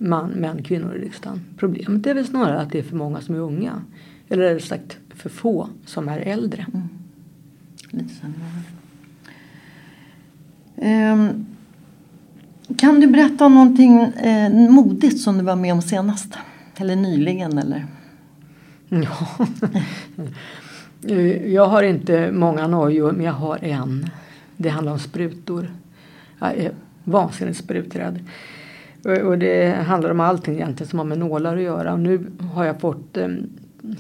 man, 0.04 0.30
män, 0.30 0.62
kvinnor 0.62 0.94
i 0.96 0.98
riksdagen. 0.98 1.40
Problemet 1.56 2.06
är 2.06 2.14
väl 2.14 2.26
snarare 2.26 2.60
att 2.60 2.70
det 2.70 2.78
är 2.78 2.82
för 2.82 2.96
många 2.96 3.20
som 3.20 3.34
är 3.34 3.38
unga. 3.38 3.82
Eller 4.28 4.42
rättare 4.42 4.60
sagt 4.60 4.98
för 5.14 5.28
få 5.28 5.68
som 5.86 6.08
är 6.08 6.18
äldre. 6.18 6.66
Mm. 6.74 6.88
Lite 7.90 8.32
um, 10.76 11.46
kan 12.76 13.00
du 13.00 13.06
berätta 13.06 13.46
om 13.46 13.54
någonting 13.54 14.00
eh, 14.00 14.70
modigt 14.70 15.20
som 15.20 15.38
du 15.38 15.44
var 15.44 15.56
med 15.56 15.72
om 15.72 15.82
senast? 15.82 16.34
Eller 16.76 16.96
nyligen 16.96 17.58
eller? 17.58 17.86
Ja. 18.88 19.46
jag 21.46 21.66
har 21.66 21.82
inte 21.82 22.32
många 22.32 22.66
nojor 22.66 23.12
men 23.12 23.26
jag 23.26 23.32
har 23.32 23.64
en. 23.64 24.10
Det 24.56 24.68
handlar 24.68 24.92
om 24.92 24.98
sprutor. 24.98 25.70
Jag 26.38 26.54
är 26.54 26.72
vansinnigt 27.04 27.58
spruträdd. 27.58 28.20
Och 29.04 29.38
det 29.38 29.70
handlar 29.86 30.10
om 30.10 30.20
allting 30.20 30.54
egentligen 30.54 30.90
som 30.90 30.98
har 30.98 31.06
med 31.06 31.18
nålar 31.18 31.56
att 31.56 31.62
göra. 31.62 31.92
Och 31.92 32.00
nu 32.00 32.26
har 32.52 32.64
jag 32.64 32.80
fått 32.80 33.16
eh, 33.16 33.28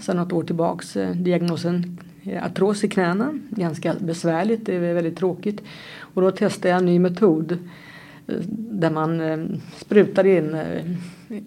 sedan 0.00 0.16
något 0.16 0.32
år 0.32 0.42
tillbaks 0.42 0.96
eh, 0.96 1.10
diagnosen 1.10 1.98
artros 2.42 2.84
i 2.84 2.88
knäna. 2.88 3.38
Ganska 3.50 3.94
besvärligt, 3.98 4.66
det 4.66 4.74
är 4.74 4.94
väldigt 4.94 5.16
tråkigt. 5.16 5.62
Och 5.98 6.22
då 6.22 6.30
testade 6.30 6.68
jag 6.68 6.78
en 6.78 6.86
ny 6.86 6.98
metod 6.98 7.58
där 8.56 8.90
man 8.90 9.20
eh, 9.20 9.38
sprutar 9.76 10.26
in 10.26 10.54
eh, 10.54 10.84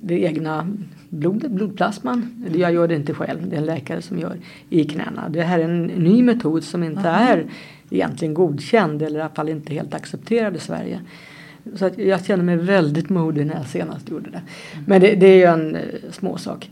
det 0.02 0.24
egna 0.24 0.68
blodet, 1.10 1.52
blodplasman. 1.52 2.46
Jag 2.56 2.74
gör 2.74 2.88
det 2.88 2.96
inte 2.96 3.14
själv, 3.14 3.50
det 3.50 3.56
är 3.56 3.60
en 3.60 3.66
läkare 3.66 4.02
som 4.02 4.20
gör 4.20 4.38
i 4.70 4.84
knäna. 4.84 5.30
Det 5.30 5.42
här 5.42 5.60
är 5.60 5.64
en 5.64 5.84
ny 5.86 6.24
metod 6.24 6.64
som 6.64 6.84
inte 6.84 7.10
är 7.10 7.46
egentligen 7.90 8.34
godkänd 8.34 9.02
eller 9.02 9.20
i 9.20 9.22
alla 9.22 9.36
fall 9.36 9.50
inte 9.50 9.74
helt 9.74 9.94
accepterad 9.94 10.56
i 10.56 10.60
Sverige. 10.60 11.00
Så 11.76 11.86
att 11.86 11.98
jag 11.98 12.26
känner 12.26 12.44
mig 12.44 12.58
väldigt 12.58 13.10
modig 13.10 13.46
när 13.46 13.56
jag 13.56 13.66
senast 13.66 14.10
gjorde 14.10 14.30
det. 14.30 14.42
Men 14.86 15.02
det, 15.02 15.16
det 15.16 15.28
är 15.28 15.36
ju 15.36 15.44
en 15.44 15.76
eh, 15.76 15.82
småsak. 16.12 16.72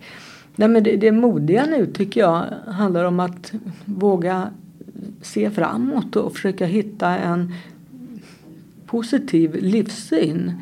Nej, 0.56 0.68
men 0.68 0.84
det, 0.84 0.96
det 0.96 1.12
modiga 1.12 1.66
nu 1.66 1.86
tycker 1.86 2.22
jag 2.22 2.46
handlar 2.68 3.06
om 3.06 3.20
att 3.20 3.54
våga 3.86 4.50
se 5.22 5.50
framåt 5.50 6.16
och 6.16 6.34
försöka 6.34 6.66
hitta 6.66 7.18
en 7.18 7.54
positiv 8.86 9.56
livssyn. 9.56 10.54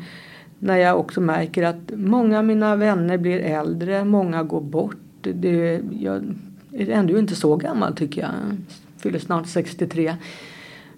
När 0.58 0.76
jag 0.76 1.00
också 1.00 1.20
märker 1.20 1.62
att 1.62 1.90
många 1.96 2.38
av 2.38 2.44
mina 2.44 2.76
vänner 2.76 3.18
blir 3.18 3.38
äldre, 3.38 4.04
många 4.04 4.42
går 4.42 4.60
bort. 4.60 4.96
Det, 5.20 5.80
jag 6.00 6.22
är 6.72 6.90
ändå 6.90 7.18
inte 7.18 7.34
så 7.34 7.56
gammal 7.56 7.94
tycker 7.96 8.20
jag. 8.20 8.30
jag 8.30 8.56
fyller 9.02 9.18
snart 9.18 9.46
63. 9.46 10.14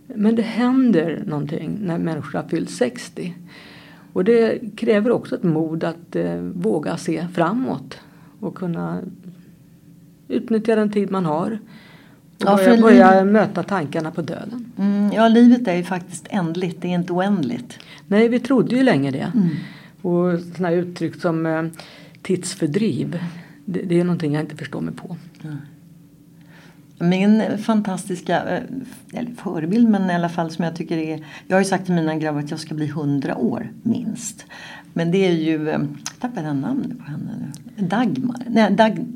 Men 0.06 0.34
det 0.34 0.42
händer 0.42 1.22
någonting 1.26 1.78
när 1.80 1.98
människor 1.98 2.38
har 2.38 2.48
fyllt 2.48 2.70
60. 2.70 3.34
Och 4.12 4.24
det 4.24 4.60
kräver 4.76 5.10
också 5.10 5.34
ett 5.34 5.42
mod 5.42 5.84
att 5.84 6.16
eh, 6.16 6.36
våga 6.36 6.96
se 6.96 7.26
framåt 7.34 8.00
och 8.40 8.54
kunna 8.54 9.00
utnyttja 10.28 10.76
den 10.76 10.90
tid 10.90 11.10
man 11.10 11.24
har 11.24 11.58
och 12.44 12.56
börja, 12.56 12.80
börja 12.80 13.24
möta 13.24 13.62
tankarna 13.62 14.10
på 14.10 14.22
döden. 14.22 14.72
Mm, 14.78 15.12
ja, 15.12 15.28
livet 15.28 15.68
är 15.68 15.74
ju 15.74 15.84
faktiskt 15.84 16.26
ändligt, 16.30 16.82
det 16.82 16.88
är 16.88 16.94
inte 16.94 17.12
oändligt. 17.12 17.78
Nej, 18.06 18.28
vi 18.28 18.40
trodde 18.40 18.76
ju 18.76 18.82
länge 18.82 19.10
det. 19.10 19.32
Mm. 19.34 19.48
Och 20.02 20.40
sådana 20.40 20.72
uttryck 20.72 21.20
som 21.20 21.46
eh, 21.46 21.62
tidsfördriv, 22.22 23.18
det, 23.64 23.82
det, 23.82 24.00
är 24.00 24.04
någonting 24.04 24.34
jag 24.34 24.42
inte 24.42 24.56
förstår 24.56 24.80
mig 24.80 24.94
på. 24.94 25.16
Mm. 25.44 25.56
Min 26.98 27.58
fantastiska 27.58 28.56
eh, 28.56 28.62
eller 29.12 29.30
förebild, 29.30 29.88
men 29.88 30.10
i 30.10 30.14
alla 30.14 30.28
fall 30.28 30.50
som 30.50 30.64
jag 30.64 30.76
tycker 30.76 30.98
är... 30.98 31.24
Jag 31.46 31.56
har 31.56 31.60
ju 31.60 31.68
sagt 31.68 31.84
till 31.84 31.94
mina 31.94 32.16
grabbar 32.16 32.40
att 32.40 32.50
jag 32.50 32.60
ska 32.60 32.74
bli 32.74 32.86
hundra 32.86 33.36
år 33.36 33.72
minst. 33.82 34.46
Men 34.96 35.10
det 35.10 35.26
är 35.26 35.32
ju, 35.32 35.64
jag 35.64 35.80
eh, 35.80 35.86
tappade 36.20 36.46
jag 36.46 36.56
namnet 36.56 36.98
på 36.98 37.04
henne 37.04 37.30
nu. 37.40 37.86
Dagmar. 37.86 38.36
Nej, 38.46 38.72
Dag, 38.72 39.06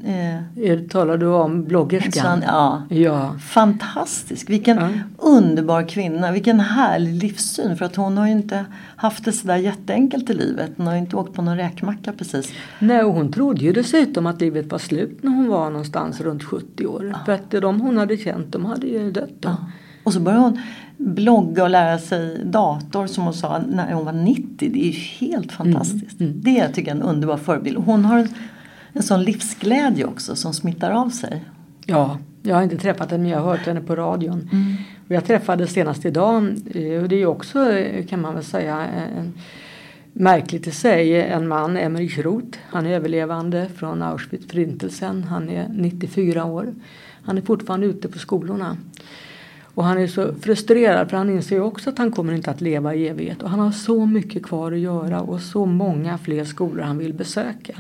eh, 0.56 0.78
Talar 0.80 1.16
du 1.16 1.26
om 1.26 1.64
bloggerskan? 1.64 2.42
Ja. 2.46 2.82
ja. 2.88 3.34
Fantastisk. 3.38 4.50
Vilken 4.50 4.76
ja. 4.76 4.88
underbar 5.16 5.88
kvinna. 5.88 6.32
Vilken 6.32 6.60
härlig 6.60 7.14
livssyn. 7.22 7.76
För 7.76 7.84
att 7.84 7.96
hon 7.96 8.16
har 8.16 8.26
ju 8.26 8.32
inte 8.32 8.64
haft 8.96 9.24
det 9.24 9.32
sådär 9.32 9.56
jätteenkelt 9.56 10.30
i 10.30 10.34
livet. 10.34 10.70
Hon 10.76 10.86
har 10.86 10.94
ju 10.94 11.00
inte 11.00 11.16
åkt 11.16 11.34
på 11.34 11.42
någon 11.42 11.56
räkmacka 11.56 12.12
precis. 12.12 12.52
Nej, 12.78 13.04
och 13.04 13.14
hon 13.14 13.32
trodde 13.32 13.60
ju 13.60 13.72
dessutom 13.72 14.26
att 14.26 14.40
livet 14.40 14.72
var 14.72 14.78
slut 14.78 15.22
när 15.22 15.30
hon 15.30 15.48
var 15.48 15.70
någonstans 15.70 16.20
runt 16.20 16.42
70 16.42 16.86
år. 16.86 17.08
Ja. 17.12 17.18
För 17.26 17.32
att 17.32 17.50
de 17.50 17.80
hon 17.80 17.96
hade 17.96 18.16
känt, 18.16 18.52
de 18.52 18.64
hade 18.64 18.86
ju 18.86 19.10
dött 19.12 19.34
då. 19.40 19.48
Ja. 19.48 19.56
Och 20.04 20.12
så 20.12 20.20
började 20.20 20.42
hon 20.42 20.60
blogga 21.00 21.62
och 21.62 21.70
lära 21.70 21.98
sig 21.98 22.44
dator 22.44 23.06
som 23.06 23.24
hon 23.24 23.34
sa 23.34 23.58
när 23.68 23.92
hon 23.92 24.04
var 24.04 24.12
90. 24.12 24.44
Det 24.58 24.80
är 24.80 24.92
ju 24.92 25.26
helt 25.26 25.52
fantastiskt. 25.52 26.20
Mm, 26.20 26.32
mm. 26.32 26.42
Det 26.42 26.68
tycker 26.68 26.90
jag 26.90 26.96
är 26.98 27.02
en 27.02 27.08
underbar 27.08 27.36
förebild. 27.36 27.78
Hon 27.78 28.04
har 28.04 28.28
en 28.92 29.02
sån 29.02 29.22
livsglädje 29.22 30.04
också 30.04 30.36
som 30.36 30.54
smittar 30.54 30.90
av 30.90 31.08
sig. 31.08 31.44
Ja, 31.86 32.18
jag 32.42 32.54
har 32.54 32.62
inte 32.62 32.76
träffat 32.76 33.10
henne 33.10 33.22
men 33.22 33.32
jag 33.32 33.40
har 33.40 33.50
hört 33.50 33.66
henne 33.66 33.80
på 33.80 33.96
radion. 33.96 34.48
Mm. 34.52 34.76
Och 35.08 35.14
jag 35.14 35.24
träffade 35.24 35.66
senast 35.66 36.04
idag 36.04 36.42
eh, 36.74 37.02
och 37.02 37.08
det 37.08 37.14
är 37.14 37.18
ju 37.18 37.26
också 37.26 37.72
eh, 37.72 38.06
kan 38.06 38.20
man 38.20 38.34
väl 38.34 38.44
säga 38.44 38.86
en, 38.86 39.32
märkligt 40.12 40.66
i 40.66 40.70
sig. 40.70 41.22
En 41.22 41.48
man, 41.48 41.76
Emmerich 41.76 42.18
Roth, 42.18 42.58
han 42.62 42.86
är 42.86 42.90
överlevande 42.90 43.68
från 43.76 44.02
Auschwitz-förintelsen. 44.02 45.24
Han 45.24 45.48
är 45.48 45.68
94 45.68 46.44
år. 46.44 46.74
Han 47.22 47.38
är 47.38 47.42
fortfarande 47.42 47.86
ute 47.86 48.08
på 48.08 48.18
skolorna. 48.18 48.76
Och 49.80 49.86
han 49.86 49.98
är 49.98 50.06
så 50.06 50.34
frustrerad 50.34 51.10
för 51.10 51.16
han 51.16 51.30
inser 51.30 51.56
ju 51.56 51.62
också 51.62 51.90
att 51.90 51.98
han 51.98 52.10
kommer 52.10 52.32
inte 52.32 52.50
att 52.50 52.60
leva 52.60 52.94
i 52.94 53.08
evighet. 53.08 53.42
Och 53.42 53.50
han 53.50 53.60
har 53.60 53.70
så 53.70 54.06
mycket 54.06 54.42
kvar 54.42 54.72
att 54.72 54.78
göra 54.78 55.20
och 55.20 55.40
så 55.40 55.66
många 55.66 56.18
fler 56.18 56.44
skolor 56.44 56.82
han 56.82 56.98
vill 56.98 57.14
besöka. 57.14 57.74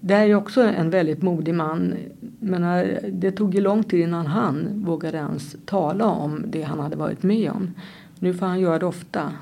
Det 0.00 0.14
är 0.14 0.24
ju 0.24 0.34
också 0.34 0.62
en 0.62 0.90
väldigt 0.90 1.22
modig 1.22 1.54
man. 1.54 1.94
Men 2.38 2.64
eh, 2.64 3.10
det 3.12 3.30
tog 3.30 3.54
ju 3.54 3.60
lång 3.60 3.84
tid 3.84 4.00
innan 4.00 4.26
han 4.26 4.84
vågade 4.84 5.18
ens 5.18 5.56
tala 5.64 6.04
om 6.04 6.44
det 6.46 6.62
han 6.62 6.80
hade 6.80 6.96
varit 6.96 7.22
med 7.22 7.50
om. 7.50 7.74
Nu 8.18 8.34
får 8.34 8.46
han 8.46 8.60
göra 8.60 8.78
det 8.78 8.86
ofta. 8.86 9.32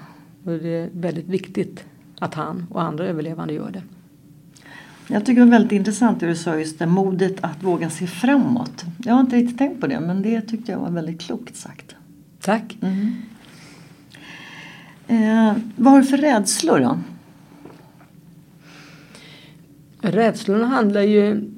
Och 0.45 0.53
det 0.53 0.69
är 0.69 0.89
väldigt 0.93 1.29
viktigt 1.29 1.85
att 2.19 2.35
han 2.35 2.67
och 2.71 2.83
andra 2.83 3.07
överlevande 3.07 3.55
gör 3.55 3.71
det. 3.71 3.83
Jag 5.11 5.27
tycker 5.27 5.41
det 5.41 5.47
var 5.47 5.53
väldigt 5.53 5.73
intressant 5.73 6.21
det 6.21 6.27
du 6.27 6.37
sa 6.37 6.57
just 6.59 6.79
det, 6.79 6.87
modet 6.87 7.37
att 7.41 7.63
våga 7.63 7.91
se 7.91 8.07
framåt. 8.07 8.85
Jag 9.05 9.15
har 9.15 9.21
inte 9.21 9.37
riktigt 9.37 9.59
tänkt 9.59 9.81
på 9.81 9.87
det 9.87 10.01
men 10.01 10.23
det 10.23 10.41
tyckte 10.41 10.73
jag 10.73 10.79
var 10.79 10.91
väldigt 10.91 11.21
klokt 11.21 11.57
sagt. 11.57 11.95
Tack. 12.41 12.77
Mm. 12.81 13.17
Eh, 15.09 15.57
vad 15.77 15.93
har 15.93 16.01
du 16.01 16.07
för 16.07 16.17
rädslor 16.17 16.81
då? 16.81 16.99
Rädslorna 20.01 20.67
handlar 20.67 21.03
ju 21.03 21.51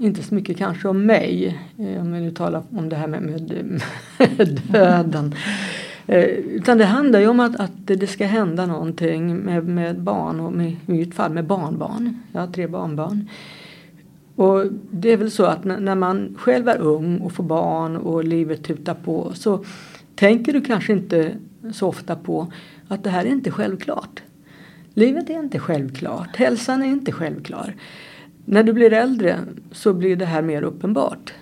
inte 0.00 0.22
så 0.22 0.34
mycket 0.34 0.58
kanske 0.58 0.88
om 0.88 1.06
mig. 1.06 1.58
Eh, 1.78 2.00
om 2.00 2.12
vi 2.12 2.20
nu 2.20 2.30
talar 2.30 2.62
om 2.70 2.88
det 2.88 2.96
här 2.96 3.06
med, 3.06 3.22
med, 3.22 3.80
med 4.18 4.60
döden. 4.72 5.34
Eh, 6.06 6.24
utan 6.24 6.78
det 6.78 6.84
handlar 6.84 7.20
ju 7.20 7.28
om 7.28 7.40
att, 7.40 7.56
att 7.56 7.72
det 7.84 8.06
ska 8.06 8.26
hända 8.26 8.66
någonting 8.66 9.36
med, 9.36 9.66
med 9.66 10.00
barn 10.00 10.40
och 10.40 10.52
med, 10.52 10.70
i 10.70 10.92
mitt 10.92 11.14
fall 11.14 11.32
med 11.32 11.44
barnbarn. 11.44 12.22
Jag 12.32 12.40
har 12.40 12.46
tre 12.46 12.66
barnbarn. 12.66 13.28
Och 14.36 14.66
det 14.90 15.12
är 15.12 15.16
väl 15.16 15.30
så 15.30 15.44
att 15.44 15.64
när, 15.64 15.80
när 15.80 15.94
man 15.94 16.36
själv 16.38 16.68
är 16.68 16.78
ung 16.78 17.18
och 17.18 17.32
får 17.32 17.44
barn 17.44 17.96
och 17.96 18.24
livet 18.24 18.64
tutar 18.64 18.94
på 18.94 19.32
så 19.34 19.64
tänker 20.14 20.52
du 20.52 20.60
kanske 20.60 20.92
inte 20.92 21.32
så 21.72 21.88
ofta 21.88 22.16
på 22.16 22.52
att 22.88 23.04
det 23.04 23.10
här 23.10 23.24
är 23.24 23.28
inte 23.28 23.50
självklart. 23.50 24.22
Livet 24.94 25.30
är 25.30 25.34
inte 25.34 25.58
självklart, 25.58 26.36
hälsan 26.36 26.82
är 26.82 26.86
inte 26.86 27.12
självklar. 27.12 27.74
När 28.44 28.62
du 28.62 28.72
blir 28.72 28.92
äldre 28.92 29.38
så 29.72 29.92
blir 29.92 30.16
det 30.16 30.24
här 30.24 30.42
mer 30.42 30.62
uppenbart. 30.62 31.32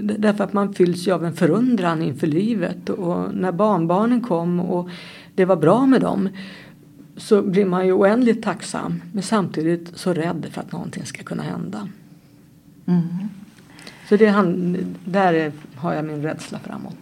Därför 0.00 0.44
att 0.44 0.52
man 0.52 0.74
fylls 0.74 1.08
ju 1.08 1.12
av 1.12 1.24
en 1.24 1.32
förundran 1.32 2.02
inför 2.02 2.26
livet 2.26 2.88
och 2.88 3.34
när 3.34 3.52
barnbarnen 3.52 4.20
kom 4.20 4.60
och 4.60 4.88
det 5.34 5.44
var 5.44 5.56
bra 5.56 5.86
med 5.86 6.00
dem 6.00 6.28
så 7.16 7.42
blir 7.42 7.64
man 7.64 7.86
ju 7.86 7.92
oändligt 7.92 8.42
tacksam 8.42 9.02
men 9.12 9.22
samtidigt 9.22 9.92
så 9.94 10.12
rädd 10.14 10.46
för 10.50 10.60
att 10.60 10.72
någonting 10.72 11.04
ska 11.06 11.22
kunna 11.22 11.42
hända. 11.42 11.88
Mm. 12.86 13.02
Så 14.08 14.16
det, 14.16 14.30
där 15.04 15.52
har 15.74 15.94
jag 15.94 16.04
min 16.04 16.22
rädsla 16.22 16.58
framåt. 16.58 16.96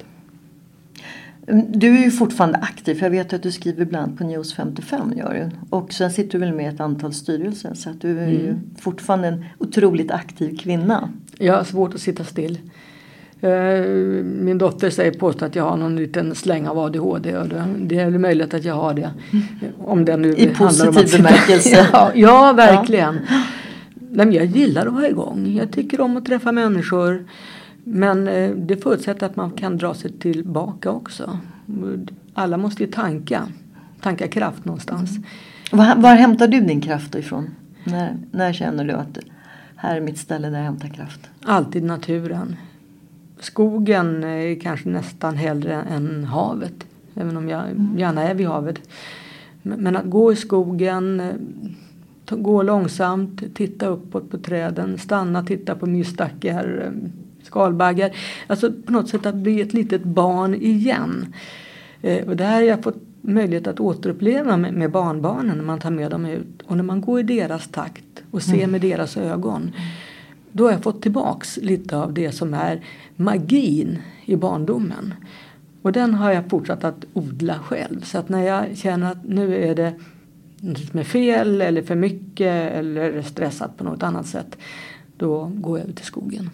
Du 1.69 1.99
är 1.99 2.05
ju 2.05 2.11
fortfarande 2.11 2.59
aktiv 2.59 2.95
för 2.95 3.07
jag 3.07 3.11
vet 3.11 3.33
att 3.33 3.43
du 3.43 3.53
skriver 3.53 3.83
ibland 3.83 4.19
på 4.19 4.25
News 4.25 4.55
55 4.55 5.13
gör 5.17 5.35
du. 5.35 5.77
Och 5.77 5.93
sen 5.93 6.11
sitter 6.11 6.33
du 6.33 6.39
väl 6.39 6.55
med 6.55 6.73
i 6.73 6.75
ett 6.75 6.81
antal 6.81 7.13
styrelser 7.13 7.75
så 7.75 7.91
att 7.91 8.01
du 8.01 8.19
är 8.19 8.29
ju 8.29 8.49
Mm. 8.49 8.61
fortfarande 8.79 9.29
en 9.29 9.45
otroligt 9.59 10.11
aktiv 10.11 10.57
kvinna. 10.59 11.09
Jag 11.39 11.57
har 11.57 11.65
svårt 11.65 11.95
att 11.95 12.01
sitta 12.01 12.25
still. 12.25 12.59
Eh, 13.41 13.85
Min 14.25 14.59
dotter 14.59 14.91
säger 14.91 15.13
påstår 15.13 15.47
att 15.47 15.55
jag 15.57 15.65
har 15.65 15.77
någon 15.77 15.97
liten 15.97 16.35
släng 16.35 16.67
av 16.69 16.79
ADHD 16.79 17.37
och 17.37 17.49
det- 17.79 17.97
är 18.01 18.11
möjligt 18.11 18.55
att 18.55 18.65
jag 18.65 18.75
har 18.75 18.95
det. 18.95 19.11
Om 19.79 20.05
det 20.05 20.17
nu 20.17 20.35
I 20.37 20.53
handlar 20.53 20.89
om 20.89 20.95
positiv 20.95 21.05
att 21.05 21.13
bemärkelse. 21.33 21.89
ja, 21.93 22.11
ja, 22.15 22.53
verkligen. 22.53 23.15
Nej, 24.13 24.27
men 24.27 24.33
jag 24.33 24.45
gillar 24.45 24.87
att 24.87 24.93
vara 24.93 25.09
igång. 25.09 25.47
Jag 25.59 25.73
tycker 25.73 26.01
om 26.01 26.17
att 26.17 26.27
träffa 26.27 26.53
människor. 26.53 27.25
Men 27.85 28.29
eh, 28.29 28.51
det 28.51 28.77
förutsätter 28.77 29.27
att 29.27 29.37
man 29.37 29.51
kan 29.51 29.77
dra 29.79 29.95
sig 29.95 30.13
tillbaka 30.13 30.91
också. 30.91 31.39
Alla 32.35 32.57
måste 32.57 32.83
ju 32.85 32.91
tanka. 32.91 33.43
Tanka 34.01 34.29
kraft 34.29 34.65
någonstans. 34.65 35.11
Var, 35.73 35.97
var 35.97 36.15
hämtar 36.15 36.49
du 36.49 36.61
din 36.61 36.81
kraft 36.81 37.15
ifrån? 37.15 37.51
När, 37.85 38.17
när 38.33 38.53
känner 38.53 38.85
du 38.85 38.93
att 38.93 39.19
här 39.77 39.97
är 39.97 40.01
mitt 40.01 40.19
ställe 40.19 40.49
där 40.51 40.57
jag 40.59 40.65
hämtar 40.65 40.89
kraft? 40.89 41.21
Alltid 41.45 41.83
naturen. 41.85 42.57
Skogen 43.41 44.25
är 44.25 44.61
kanske 44.61 44.89
nästan 44.89 45.37
hellre 45.37 45.75
än 45.75 46.25
havet. 46.25 46.87
Även 47.15 47.37
om 47.37 47.49
jag 47.49 47.63
gärna 47.97 48.23
är 48.23 48.35
vid 48.35 48.47
havet. 48.47 48.81
Men 49.63 49.97
att 49.97 50.05
gå 50.05 50.33
i 50.33 50.37
skogen, 50.37 51.21
eh, 51.21 52.37
gå 52.37 52.63
långsamt, 52.63 53.55
titta 53.55 53.87
uppåt 53.87 54.31
på 54.31 54.39
träden, 54.39 54.99
stanna, 54.99 55.45
titta 55.45 55.75
på 55.75 55.87
myrstackar, 55.87 56.83
eh, 56.85 57.11
skalbaggar. 57.43 58.11
Alltså 58.47 58.73
på 58.73 58.93
något 58.93 59.09
sätt 59.09 59.27
att 59.27 59.35
bli 59.35 59.61
ett 59.61 59.73
litet 59.73 60.05
barn 60.05 60.55
igen. 60.55 61.35
Eh, 62.03 62.29
Och 62.29 62.37
det 62.37 62.45
här 62.45 62.55
har 62.55 62.63
jag 62.63 62.83
fått 62.83 63.03
möjlighet 63.21 63.67
att 63.67 63.81
återuppleva 63.81 64.57
med, 64.57 64.75
med 64.75 64.91
barnbarnen 64.91 65.57
när 65.57 65.65
man 65.65 65.79
tar 65.79 65.91
med 65.91 66.11
dem 66.11 66.27
ut. 66.27 66.63
Och 66.67 66.77
när 66.77 66.85
man 66.85 67.01
går 67.01 67.21
i 67.21 67.23
deras 67.23 67.69
takt 67.69 68.23
och 68.31 68.43
ser 68.43 68.67
med 68.67 68.81
deras 68.81 69.17
ögon. 69.17 69.71
Då 70.53 70.65
har 70.65 70.73
jag 70.73 70.83
fått 70.83 71.03
tillbaks 71.03 71.57
lite 71.57 71.97
av 71.97 72.13
det 72.13 72.33
som 72.33 72.55
är 72.55 72.81
magin 73.21 73.99
i 74.25 74.37
barndomen. 74.37 75.15
Och 75.83 75.93
den 75.93 76.15
har 76.15 76.33
jag 76.33 76.51
fortsatt 76.51 76.85
att 76.85 77.05
odla 77.13 77.59
själv. 77.59 78.01
Så 78.01 78.19
att 78.19 78.29
när 78.29 78.43
jag 78.43 78.77
känner 78.77 79.13
att 79.13 79.25
nu 79.25 79.71
är 79.71 79.75
det 79.75 79.95
något 80.61 80.79
som 80.79 80.99
är 80.99 81.05
fel 81.05 81.61
eller 81.61 81.83
för 81.83 81.95
mycket 81.95 82.73
eller 82.73 83.23
stressat 83.23 83.77
på 83.77 83.85
något 83.85 84.03
annat 84.03 84.27
sätt. 84.27 84.57
Då 85.17 85.53
går 85.55 85.79
jag 85.79 85.89
ut 85.89 86.01
i 86.01 86.05
skogen. 86.05 86.51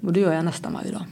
Och 0.00 0.12
det 0.12 0.20
gör 0.20 0.32
jag 0.32 0.44
nästan 0.44 0.72
varje 0.72 0.92
dag. 0.92 1.04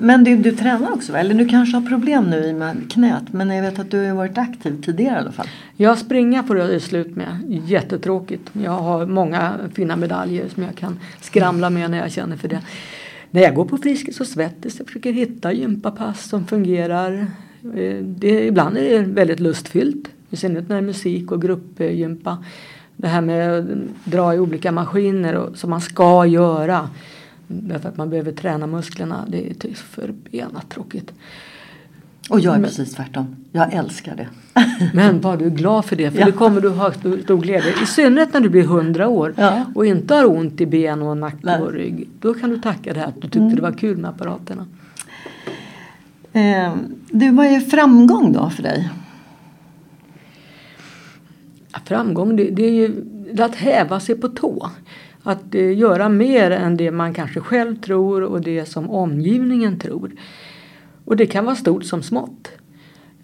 Men 0.00 0.24
du, 0.24 0.36
du 0.36 0.52
tränar 0.52 0.92
också 0.92 1.12
va? 1.12 1.18
Eller 1.18 1.34
du 1.34 1.48
kanske 1.48 1.76
har 1.76 1.88
problem 1.88 2.24
nu 2.24 2.44
i 2.44 2.52
med 2.52 2.92
knät. 2.92 3.32
Men 3.32 3.50
jag 3.50 3.62
vet 3.62 3.78
att 3.78 3.90
du 3.90 4.06
har 4.06 4.14
varit 4.14 4.38
aktiv 4.38 4.82
tidigare 4.82 5.16
i 5.16 5.18
alla 5.18 5.32
fall. 5.32 5.46
Jag 5.76 5.98
springa 5.98 6.42
får 6.42 6.58
jag 6.58 6.82
slut 6.82 7.16
med. 7.16 7.62
Jättetråkigt. 7.66 8.50
Jag 8.52 8.70
har 8.70 9.06
många 9.06 9.54
fina 9.74 9.96
medaljer 9.96 10.48
som 10.48 10.62
jag 10.62 10.74
kan 10.74 10.98
skramla 11.20 11.70
med 11.70 11.90
när 11.90 11.98
jag 11.98 12.12
känner 12.12 12.36
för 12.36 12.48
det. 12.48 12.60
När 13.30 13.42
jag 13.42 13.54
går 13.54 13.64
på 13.64 13.78
Friskis 13.78 14.20
och 14.20 14.26
Svettis 14.26 14.78
jag 14.78 14.86
försöker 14.86 15.12
hitta 15.12 15.52
gympapass 15.52 16.28
som 16.28 16.46
fungerar. 16.46 17.26
Eh, 17.62 18.02
det, 18.02 18.46
ibland 18.46 18.76
är 18.76 18.82
det 18.82 18.98
väldigt 18.98 19.40
lustfyllt. 19.40 20.08
I 20.30 20.36
synnerhet 20.36 20.68
när 20.68 20.76
det 20.76 20.82
är 20.82 20.86
musik 20.86 21.32
och 21.32 21.42
gruppgympa. 21.42 22.44
Det 22.96 23.08
här 23.08 23.20
med 23.20 23.58
att 23.58 23.64
dra 24.04 24.34
i 24.34 24.38
olika 24.38 24.72
maskiner 24.72 25.34
och, 25.34 25.58
som 25.58 25.70
man 25.70 25.80
ska 25.80 26.26
göra. 26.26 26.90
Därför 27.46 27.88
att 27.88 27.96
man 27.96 28.10
behöver 28.10 28.32
träna 28.32 28.66
musklerna. 28.66 29.24
Det 29.28 29.64
är 29.64 29.74
förbenat 29.74 30.68
tråkigt. 30.68 31.12
Och 32.30 32.40
jag 32.40 32.54
är 32.54 32.58
Men- 32.58 32.68
precis 32.70 32.94
tvärtom. 32.94 33.36
Jag 33.52 33.72
älskar 33.72 34.16
det. 34.16 34.28
Men 34.94 35.20
var 35.20 35.36
du 35.36 35.50
glad 35.50 35.84
för 35.84 35.96
det, 35.96 36.10
för 36.10 36.18
Ja. 36.20 36.26
det 36.26 36.32
kommer 36.32 36.60
du 36.60 36.68
ha 36.68 36.92
stor, 36.92 37.36
glädje. 37.40 37.72
I 37.82 37.86
synnerhet 37.86 38.32
när 38.34 38.40
du 38.40 38.48
blir 38.48 38.62
100 38.62 39.08
år 39.08 39.34
Ja. 39.36 39.64
och 39.74 39.86
inte 39.86 40.14
har 40.14 40.24
ont 40.36 40.60
i 40.60 40.66
ben 40.66 41.02
och 41.02 41.16
nacke 41.16 41.38
Nej. 41.42 41.60
och 41.60 41.72
rygg. 41.72 42.08
Då 42.20 42.34
kan 42.34 42.50
du 42.50 42.58
tacka 42.58 42.92
det 42.92 43.00
här 43.00 43.06
att 43.06 43.14
du 43.22 43.28
tyckte 43.28 43.56
det 43.56 43.62
var 43.62 43.72
kul 43.72 43.96
med 43.96 44.10
apparaterna. 44.10 44.66
Eh, 46.32 46.74
du, 47.10 47.30
vad 47.30 47.46
är 47.46 47.60
framgång 47.60 48.32
då 48.32 48.50
för 48.50 48.62
dig? 48.62 48.88
Ja, 51.72 51.78
Framgång 51.84 52.36
det, 52.36 52.44
det 52.50 52.62
är 52.62 52.72
ju 52.72 53.04
att 53.42 53.54
häva 53.54 54.00
sig 54.00 54.14
på 54.14 54.28
tå. 54.28 54.70
Att 55.22 55.54
eh, 55.54 55.78
göra 55.78 56.08
mer 56.08 56.50
än 56.50 56.76
det 56.76 56.90
man 56.90 57.14
kanske 57.14 57.40
själv 57.40 57.76
tror 57.76 58.22
och 58.22 58.40
det 58.40 58.64
som 58.68 58.90
omgivningen 58.90 59.78
tror. 59.78 60.10
Och 61.08 61.16
det 61.16 61.26
kan 61.26 61.44
vara 61.44 61.56
stort 61.56 61.84
som 61.84 62.02
smått. 62.02 62.50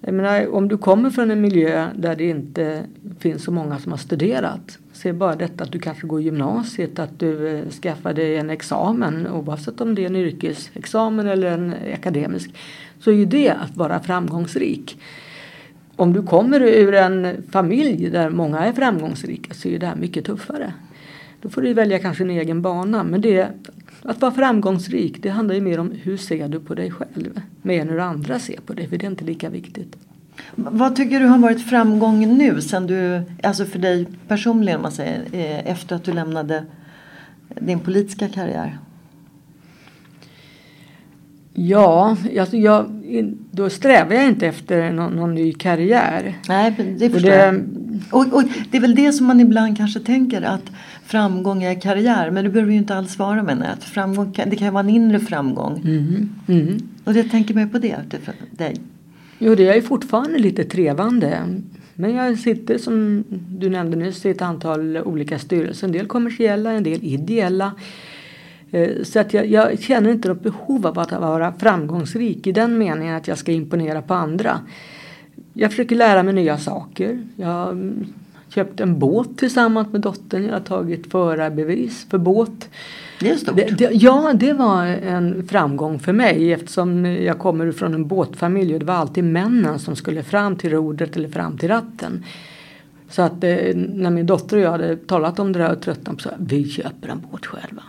Jag 0.01 0.15
menar, 0.15 0.55
om 0.55 0.69
du 0.69 0.79
kommer 0.79 1.11
från 1.11 1.31
en 1.31 1.41
miljö 1.41 1.89
där 1.95 2.17
det 2.17 2.29
inte 2.29 2.85
finns 3.19 3.45
så 3.45 3.51
många 3.51 3.79
som 3.79 3.93
har 3.93 3.99
studerat. 3.99 4.79
Se 4.93 5.13
bara 5.13 5.37
detta 5.37 5.65
att 5.65 5.73
du 5.73 5.79
kanske 5.79 6.07
går 6.07 6.21
gymnasiet, 6.21 6.99
att 6.99 7.19
du 7.19 7.49
eh, 7.49 7.69
skaffar 7.69 8.15
dig 8.15 8.37
en 8.37 8.51
examen 8.51 9.27
oavsett 9.27 9.81
om 9.81 9.95
det 9.95 10.03
är 10.03 10.07
en 10.07 10.17
yrkesexamen 10.17 11.29
eller 11.29 11.51
en 11.51 11.75
akademisk. 11.95 12.55
Så 13.01 13.11
är 13.11 13.15
ju 13.15 13.25
det 13.25 13.51
att 13.51 13.77
vara 13.77 14.01
framgångsrik. 14.01 15.01
Om 15.97 16.13
du 16.13 16.23
kommer 16.23 16.61
ur 16.61 16.95
en 16.95 17.43
familj 17.51 18.11
där 18.11 18.31
många 18.31 18.59
är 18.59 18.73
framgångsrika 18.73 19.55
så 19.55 19.69
är 19.69 19.79
det 19.79 19.87
här 19.87 19.97
mycket 19.97 20.25
tuffare. 20.25 20.73
Då 21.41 21.49
får 21.49 21.63
du 21.63 21.75
välja 21.75 21.99
kanske 21.99 22.25
en 22.25 22.31
egen 22.31 22.63
bana. 22.63 23.05
Men 23.05 23.21
det, 23.21 23.49
att 24.05 24.21
vara 24.21 24.33
framgångsrik 24.33 25.23
det 25.23 25.29
handlar 25.31 25.55
ju 25.55 25.61
mer 25.61 25.81
om 25.81 25.91
hur 26.03 26.17
ser 26.17 26.49
du 26.49 26.61
på 26.61 26.75
dig 26.75 26.91
själv. 26.91 27.41
Mer 27.63 27.81
än 27.81 27.89
hur 27.89 28.01
andra 28.01 28.39
ser 28.39 28.61
på 28.67 28.73
dig, 28.73 28.89
för 28.89 28.97
det 28.97 29.07
är 29.07 29.11
inte 29.11 29.25
lika 29.25 29.49
viktigt. 29.51 29.97
Vad 30.55 30.97
tycker 30.97 31.21
du 31.21 31.27
har 31.27 31.39
varit 31.39 31.69
framgång 31.69 32.37
nu 32.39 32.61
sen 32.61 32.87
du, 32.87 33.23
alltså 33.43 33.65
för 33.65 33.79
dig 33.79 34.07
personligen 34.29 34.83
man 34.83 34.93
säger, 34.93 35.21
eh, 35.33 35.71
efter 35.73 35.97
att 35.97 36.05
du 36.05 36.13
lämnade 36.13 36.65
din 37.61 37.81
politiska 37.81 38.29
karriär? 38.29 38.79
Ja, 41.55 42.17
alltså 42.41 42.57
jag, 42.57 42.91
då 43.51 43.71
strävar 43.71 44.15
jag 44.15 44.25
inte 44.29 44.47
efter 44.47 44.93
någon, 44.93 45.13
någon 45.13 45.35
ny 45.35 45.53
karriär. 45.53 46.35
Nej, 46.49 46.97
det 46.99 47.11
förstår 47.11 47.31
det- 47.31 47.45
jag. 47.47 47.55
Och, 48.11 48.33
och 48.33 48.43
det 48.71 48.77
är 48.77 48.81
väl 48.81 48.95
det 48.95 49.13
som 49.13 49.27
man 49.27 49.41
ibland 49.41 49.77
kanske 49.77 50.01
tänker 50.01 50.43
att 50.43 50.71
framgång 51.05 51.63
är 51.63 51.81
karriär. 51.81 52.31
Men 52.31 52.45
det 52.45 52.51
behöver 52.51 52.73
ju 52.73 52.79
inte 52.79 52.97
alls 52.97 53.19
vara 53.19 53.43
menar 53.43 53.67
jag. 53.67 53.73
Att 53.73 53.85
framgång 53.85 54.33
kan, 54.33 54.51
det 54.51 54.57
kan 54.57 54.67
ju 54.67 54.73
vara 54.73 54.85
en 54.85 54.91
inre 54.91 55.21
framgång. 55.21 55.79
Mm. 55.85 56.29
Mm. 56.49 56.79
Och 57.05 57.13
jag 57.13 57.31
tänker 57.31 57.55
mig 57.55 57.67
på 57.67 57.79
det 57.79 57.97
det 58.11 58.19
för 58.19 58.35
dig. 58.51 58.77
Jo, 59.39 59.55
det 59.55 59.69
är 59.69 59.81
fortfarande 59.81 60.39
lite 60.39 60.65
trevande. 60.65 61.39
Men 61.95 62.15
jag 62.15 62.39
sitter 62.39 62.79
som 62.79 63.25
du 63.49 63.71
nämnde 63.71 63.97
nyss 63.97 64.27
i 64.27 64.31
ett 64.31 64.43
antal 64.43 64.99
olika 64.99 65.39
styrelser. 65.39 65.87
En 65.87 65.93
del 65.93 66.07
kommersiella, 66.07 66.73
en 66.73 66.83
del 66.83 67.05
ideella. 67.05 67.73
Eh, 68.71 68.89
Så 69.03 69.21
att 69.21 69.35
jag, 69.35 69.47
jag 69.47 69.81
känner 69.81 70.11
inte 70.11 70.29
något 70.29 70.43
behov 70.43 70.87
av 70.87 70.99
att 70.99 71.13
vara 71.13 71.53
framgångsrik 71.59 72.47
i 72.47 72.53
den 72.53 72.79
meningen 72.79 73.17
att 73.17 73.29
jag 73.29 73.39
ska 73.39 73.53
imponera 73.53 74.03
på 74.03 74.15
andra. 74.15 74.61
Jag 75.57 75.71
försöker 75.71 75.97
lära 75.97 76.23
mig 76.23 76.35
nya 76.35 76.59
saker. 76.59 77.19
Jag 77.37 77.47
har 77.47 77.71
mm, 77.71 78.07
köpt 78.49 78.81
en 78.81 78.99
båt 78.99 79.39
tillsammans 79.39 79.93
med 79.93 80.01
dottern. 80.01 80.45
Jag 80.45 80.53
har 80.53 80.61
tagit 80.61 81.11
förarbevis 81.11 82.07
för 82.11 82.19
båt. 82.19 82.69
Det 83.21 83.31
är 83.31 83.37
stort. 83.37 83.57
Det, 83.57 83.65
det, 83.79 83.91
ja, 83.93 84.33
det 84.35 84.53
var 84.53 84.85
en 84.87 85.49
framgång 85.49 85.99
för 85.99 86.13
mig 86.13 86.53
eftersom 86.53 87.07
jag 87.07 87.39
kommer 87.39 87.73
från 87.73 87.95
en 87.95 88.07
båtfamilj 88.07 88.75
och 88.75 88.81
det 88.81 88.87
var 88.87 88.95
alltid 88.95 89.25
männen 89.25 89.79
som 89.79 89.97
skulle 89.97 90.23
fram 90.23 90.57
till 90.57 90.71
rodret 90.71 91.17
eller 91.17 91.29
fram 91.29 91.59
till 91.59 91.69
ratten. 91.69 92.25
Så 93.11 93.23
att 93.23 93.45
eh, 93.45 93.77
när 93.77 94.11
min 94.11 94.27
dotter 94.27 94.57
och 94.57 94.63
jag 94.63 94.71
hade 94.71 94.97
talat 94.97 95.39
om 95.39 95.53
det 95.53 95.59
där 95.59 95.73
och 95.73 95.81
tröttnat 95.81 96.17
på 96.17 96.23
så 96.23 96.31
vi 96.39 96.69
köper 96.69 97.09
en 97.09 97.23
båt 97.31 97.47
själva. 97.47 97.83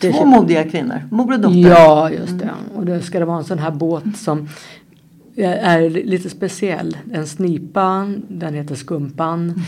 Två 0.00 0.24
modiga 0.24 0.70
kvinnor, 0.70 1.02
mor 1.10 1.32
och 1.32 1.40
dotter. 1.40 1.58
Ja, 1.58 2.10
just 2.10 2.38
det. 2.38 2.50
Och 2.74 2.86
då 2.86 3.00
ska 3.00 3.18
det 3.18 3.24
vara 3.24 3.38
en 3.38 3.44
sån 3.44 3.58
här 3.58 3.70
båt 3.70 4.16
som 4.16 4.48
är 5.36 5.90
lite 5.90 6.30
speciell. 6.30 6.96
En 7.12 7.26
snipa, 7.26 8.12
den 8.28 8.54
heter 8.54 8.74
Skumpan. 8.74 9.62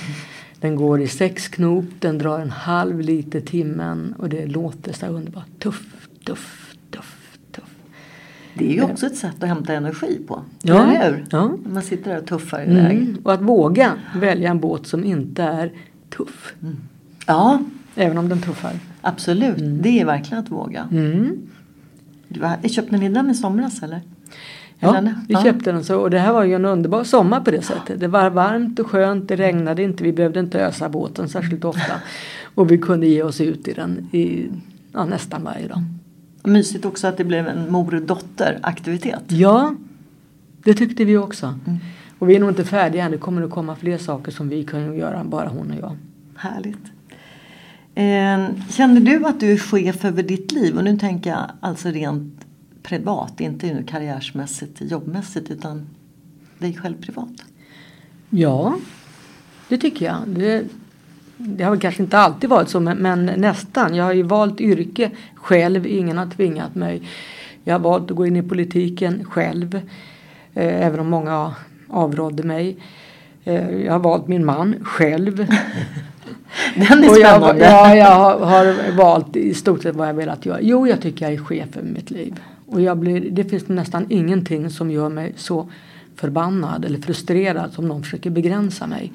Den 0.60 0.76
går 0.76 1.00
i 1.00 1.08
sex 1.08 1.48
knop, 1.48 1.84
den 1.98 2.18
drar 2.18 2.38
en 2.40 2.50
halv 2.50 3.00
liter 3.00 3.40
timmen 3.40 4.14
och 4.18 4.28
det 4.28 4.46
låter 4.46 4.92
så 4.92 5.06
underbart. 5.06 5.46
Tuff, 5.58 5.82
tuff, 6.24 6.74
tuff, 6.90 7.38
tuff. 7.52 7.74
Det 8.54 8.68
är 8.70 8.74
ju 8.74 8.82
också 8.82 9.06
ett 9.06 9.16
sätt 9.16 9.42
att 9.42 9.48
hämta 9.48 9.72
energi 9.72 10.20
på. 10.28 10.42
Ja, 10.62 10.92
Eller 10.92 11.24
ja. 11.30 11.56
Man 11.64 11.82
sitter 11.82 12.10
där 12.10 12.18
och 12.18 12.26
tuffar 12.26 12.62
iväg. 12.62 12.96
Mm. 12.96 13.18
Och 13.24 13.32
att 13.32 13.42
våga 13.42 13.92
välja 14.16 14.50
en 14.50 14.60
båt 14.60 14.86
som 14.86 15.04
inte 15.04 15.42
är 15.42 15.72
tuff. 16.10 16.54
Ja, 17.26 17.62
Även 17.94 18.18
om 18.18 18.28
den 18.28 18.40
tuffar. 18.40 18.72
absolut. 19.00 19.56
Det 19.58 20.00
är 20.00 20.04
verkligen 20.04 20.42
att 20.44 20.50
våga. 20.50 20.88
Mm. 20.92 21.38
Du 22.28 22.42
har, 22.42 22.68
köpte 22.68 22.96
ni 22.96 23.08
den 23.08 23.30
i 23.30 23.34
somras 23.34 23.82
eller? 23.82 24.00
Ja, 24.82 25.00
vi 25.28 25.34
Ja. 25.34 25.42
köpte 25.42 25.72
den 25.72 25.84
så 25.84 26.00
och 26.00 26.10
det 26.10 26.18
här 26.18 26.32
var 26.32 26.44
ju 26.44 26.54
en 26.54 26.64
underbar 26.64 27.04
sommar 27.04 27.40
på 27.40 27.50
det 27.50 27.62
sättet. 27.62 28.00
Det 28.00 28.08
var 28.08 28.30
varmt 28.30 28.78
och 28.78 28.86
skönt, 28.86 29.28
det 29.28 29.36
regnade 29.36 29.82
inte, 29.82 30.04
vi 30.04 30.12
behövde 30.12 30.40
inte 30.40 30.60
ösa 30.66 30.88
båten 30.88 31.28
särskilt 31.28 31.64
ofta. 31.64 31.92
Och 32.54 32.70
vi 32.70 32.78
kunde 32.78 33.06
ge 33.06 33.22
oss 33.22 33.40
ut 33.40 33.68
i 33.68 33.72
den 33.72 34.08
i, 34.12 34.48
ja, 34.92 35.04
nästan 35.04 35.44
varje 35.44 35.68
dag. 35.68 35.82
Mysigt 36.44 36.84
också 36.84 37.06
att 37.06 37.16
det 37.16 37.24
blev 37.24 37.48
en 37.48 37.72
mor-dotter 37.72 38.58
aktivitet. 38.62 39.22
Ja, 39.28 39.74
det 40.64 40.74
tyckte 40.74 41.04
vi 41.04 41.16
också. 41.16 41.58
Och 42.18 42.30
vi 42.30 42.36
är 42.36 42.40
nog 42.40 42.48
inte 42.50 42.64
färdiga 42.64 43.04
än, 43.04 43.10
det 43.10 43.18
kommer 43.18 43.42
att 43.42 43.50
komma 43.50 43.76
fler 43.76 43.98
saker 43.98 44.32
som 44.32 44.48
vi 44.48 44.64
kan 44.64 44.96
göra, 44.96 45.24
bara 45.24 45.48
hon 45.48 45.70
och 45.70 45.76
jag. 45.80 45.96
Härligt. 46.36 46.84
Eh, 47.94 48.56
känner 48.70 49.00
du 49.00 49.24
att 49.26 49.40
du 49.40 49.52
är 49.52 49.56
chef 49.56 50.04
över 50.04 50.22
ditt 50.22 50.52
liv? 50.52 50.76
Och 50.78 50.84
nu 50.84 50.98
tänker 50.98 51.30
jag 51.30 51.40
alltså 51.60 51.88
rent 51.88 52.46
privat, 52.82 53.40
inte 53.40 53.66
nu 53.66 53.84
karriärsmässigt, 53.84 54.80
jobbmässigt 54.80 55.50
utan 55.50 55.86
dig 56.58 56.74
själv 56.74 57.02
privat. 57.02 57.44
Ja, 58.30 58.76
det 59.68 59.78
tycker 59.78 60.06
jag. 60.06 60.16
Det, 60.26 60.64
det 61.36 61.64
har 61.64 61.76
kanske 61.76 62.02
inte 62.02 62.18
alltid 62.18 62.50
varit 62.50 62.68
så 62.68 62.80
men, 62.80 62.98
men 62.98 63.26
nästan. 63.26 63.94
Jag 63.94 64.04
har 64.04 64.12
ju 64.12 64.22
valt 64.22 64.60
yrke 64.60 65.10
själv, 65.34 65.86
ingen 65.86 66.18
har 66.18 66.26
tvingat 66.26 66.74
mig. 66.74 67.02
Jag 67.64 67.74
har 67.74 67.78
valt 67.80 68.10
att 68.10 68.16
gå 68.16 68.26
in 68.26 68.36
i 68.36 68.42
politiken 68.42 69.24
själv. 69.24 69.74
Eh, 70.54 70.86
även 70.86 71.00
om 71.00 71.10
många 71.10 71.54
avrådde 71.88 72.42
mig. 72.42 72.76
Eh, 73.44 73.70
jag 73.84 73.92
har 73.92 73.98
valt 73.98 74.28
min 74.28 74.44
man 74.44 74.74
själv. 74.84 75.36
Den 76.74 77.04
är 77.04 77.10
Och 77.10 77.18
jag, 77.18 77.36
spännande. 77.36 77.64
ja, 77.64 77.94
jag 77.94 78.14
har, 78.14 78.38
har 78.38 78.96
valt 78.96 79.36
i 79.36 79.54
stort 79.54 79.82
sett 79.82 79.96
vad 79.96 80.08
jag 80.08 80.14
velat 80.14 80.46
göra. 80.46 80.58
Jo, 80.60 80.86
jag 80.86 81.00
tycker 81.00 81.24
jag 81.24 81.34
är 81.34 81.44
chef 81.44 81.76
över 81.76 81.88
mitt 81.88 82.10
liv. 82.10 82.40
Och 82.72 82.80
jag 82.80 82.98
blir, 82.98 83.30
det 83.30 83.44
finns 83.44 83.68
nästan 83.68 84.06
ingenting 84.08 84.70
som 84.70 84.90
gör 84.90 85.08
mig 85.08 85.32
så 85.36 85.70
förbannad 86.14 86.84
eller 86.84 86.98
frustrerad 86.98 87.72
som 87.72 87.88
någon 87.88 88.02
försöker 88.02 88.30
begränsa 88.30 88.86
mig. 88.86 89.12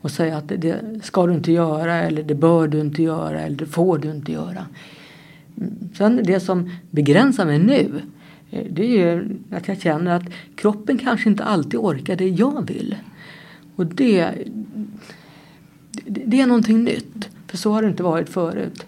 Och 0.00 0.10
säga 0.10 0.36
att 0.36 0.48
det, 0.48 0.56
det 0.56 0.80
ska 1.02 1.26
du 1.26 1.34
inte 1.34 1.52
göra 1.52 1.94
eller 1.94 2.22
det 2.22 2.34
bör 2.34 2.68
du 2.68 2.80
inte 2.80 3.02
göra 3.02 3.40
eller 3.40 3.56
det 3.56 3.66
får 3.66 3.98
du 3.98 4.10
inte 4.10 4.32
göra. 4.32 4.66
Sen 5.94 6.20
det 6.24 6.40
som 6.40 6.70
begränsar 6.90 7.46
mig 7.46 7.58
nu 7.58 8.02
eh, 8.50 8.64
det 8.70 8.82
är 8.82 8.98
ju 8.98 9.36
att 9.50 9.68
jag 9.68 9.80
känner 9.80 10.16
att 10.16 10.24
kroppen 10.56 10.98
kanske 10.98 11.28
inte 11.28 11.44
alltid 11.44 11.80
orkar 11.80 12.16
det 12.16 12.28
jag 12.28 12.68
vill. 12.68 12.96
Och 13.76 13.86
det, 13.86 14.30
det, 16.06 16.22
det 16.26 16.40
är 16.40 16.46
någonting 16.46 16.84
nytt. 16.84 17.28
För 17.46 17.56
så 17.56 17.72
har 17.72 17.82
det 17.82 17.88
inte 17.88 18.02
varit 18.02 18.28
förut. 18.28 18.84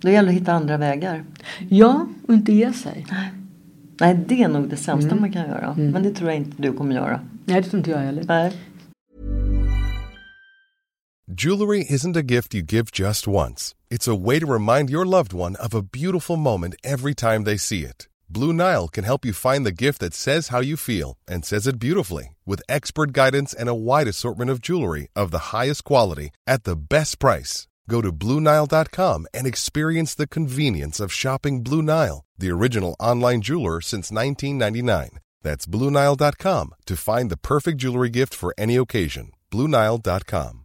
Då 0.00 0.10
gäller 0.10 0.28
det 0.28 0.34
att 0.34 0.40
hitta 0.40 0.52
andra 0.52 0.76
vägar. 0.76 1.24
Ja, 1.68 2.06
och 2.26 2.34
inte 2.34 2.52
ge 2.52 2.72
sig. 2.72 3.06
Nej, 3.10 3.30
det 3.98 4.42
är 4.42 4.48
nog 4.48 4.68
det 4.68 4.76
sämsta 4.76 5.10
Mm. 5.10 5.20
man 5.20 5.32
kan 5.32 5.48
göra. 5.48 5.74
Men 5.76 6.02
det 6.02 6.10
tror 6.14 6.30
jag 6.30 6.36
inte 6.38 6.62
du 6.62 6.72
kommer 6.72 6.94
göra. 6.94 7.20
Nej, 7.44 7.62
det 7.62 7.68
tror 7.68 7.78
inte 7.78 7.90
jag 7.90 7.98
heller. 7.98 8.24
Nej. 8.28 8.52
Jewelry 11.28 11.84
isn't 11.88 12.16
a 12.16 12.22
gift 12.22 12.54
you 12.54 12.62
give 12.62 12.90
just 12.92 13.26
once. 13.28 13.74
It's 13.90 14.08
a 14.08 14.14
way 14.14 14.40
to 14.40 14.46
remind 14.46 14.90
your 14.90 15.06
loved 15.06 15.32
one 15.32 15.56
of 15.56 15.74
a 15.74 15.82
beautiful 15.82 16.36
moment 16.36 16.74
every 16.84 17.14
time 17.14 17.44
they 17.44 17.56
see 17.58 17.84
it. 17.84 18.08
Blue 18.28 18.52
Nile 18.52 18.88
can 18.88 19.04
help 19.04 19.24
you 19.24 19.32
find 19.32 19.64
the 19.64 19.84
gift 19.84 20.00
that 20.00 20.14
says 20.14 20.48
how 20.48 20.60
you 20.60 20.76
feel 20.76 21.16
and 21.28 21.44
says 21.44 21.66
it 21.66 21.78
beautifully 21.78 22.34
with 22.46 22.62
expert 22.68 23.12
guidance 23.12 23.54
and 23.54 23.68
a 23.68 23.74
wide 23.74 24.08
assortment 24.08 24.50
of 24.50 24.60
jewelry 24.60 25.08
of 25.14 25.30
the 25.30 25.52
highest 25.56 25.84
quality 25.84 26.30
at 26.46 26.64
the 26.64 26.76
best 26.76 27.18
price. 27.18 27.66
Go 27.88 28.00
to 28.02 28.12
BlueNile.com 28.12 29.26
and 29.34 29.46
experience 29.46 30.14
the 30.14 30.26
convenience 30.26 30.98
of 31.00 31.12
shopping 31.12 31.62
Blue 31.62 31.82
Nile, 31.82 32.24
the 32.42 32.50
original 32.50 32.94
online 33.00 33.40
jeweler 33.40 33.80
since 33.80 34.10
1999. 34.10 35.20
That's 35.42 35.66
BlueNile.com 35.66 36.74
to 36.86 36.96
find 36.96 37.30
the 37.30 37.36
perfect 37.38 37.78
jewelry 37.78 38.10
gift 38.10 38.34
for 38.34 38.54
any 38.58 38.76
occasion. 38.76 39.32
BlueNile.com. 39.50 40.64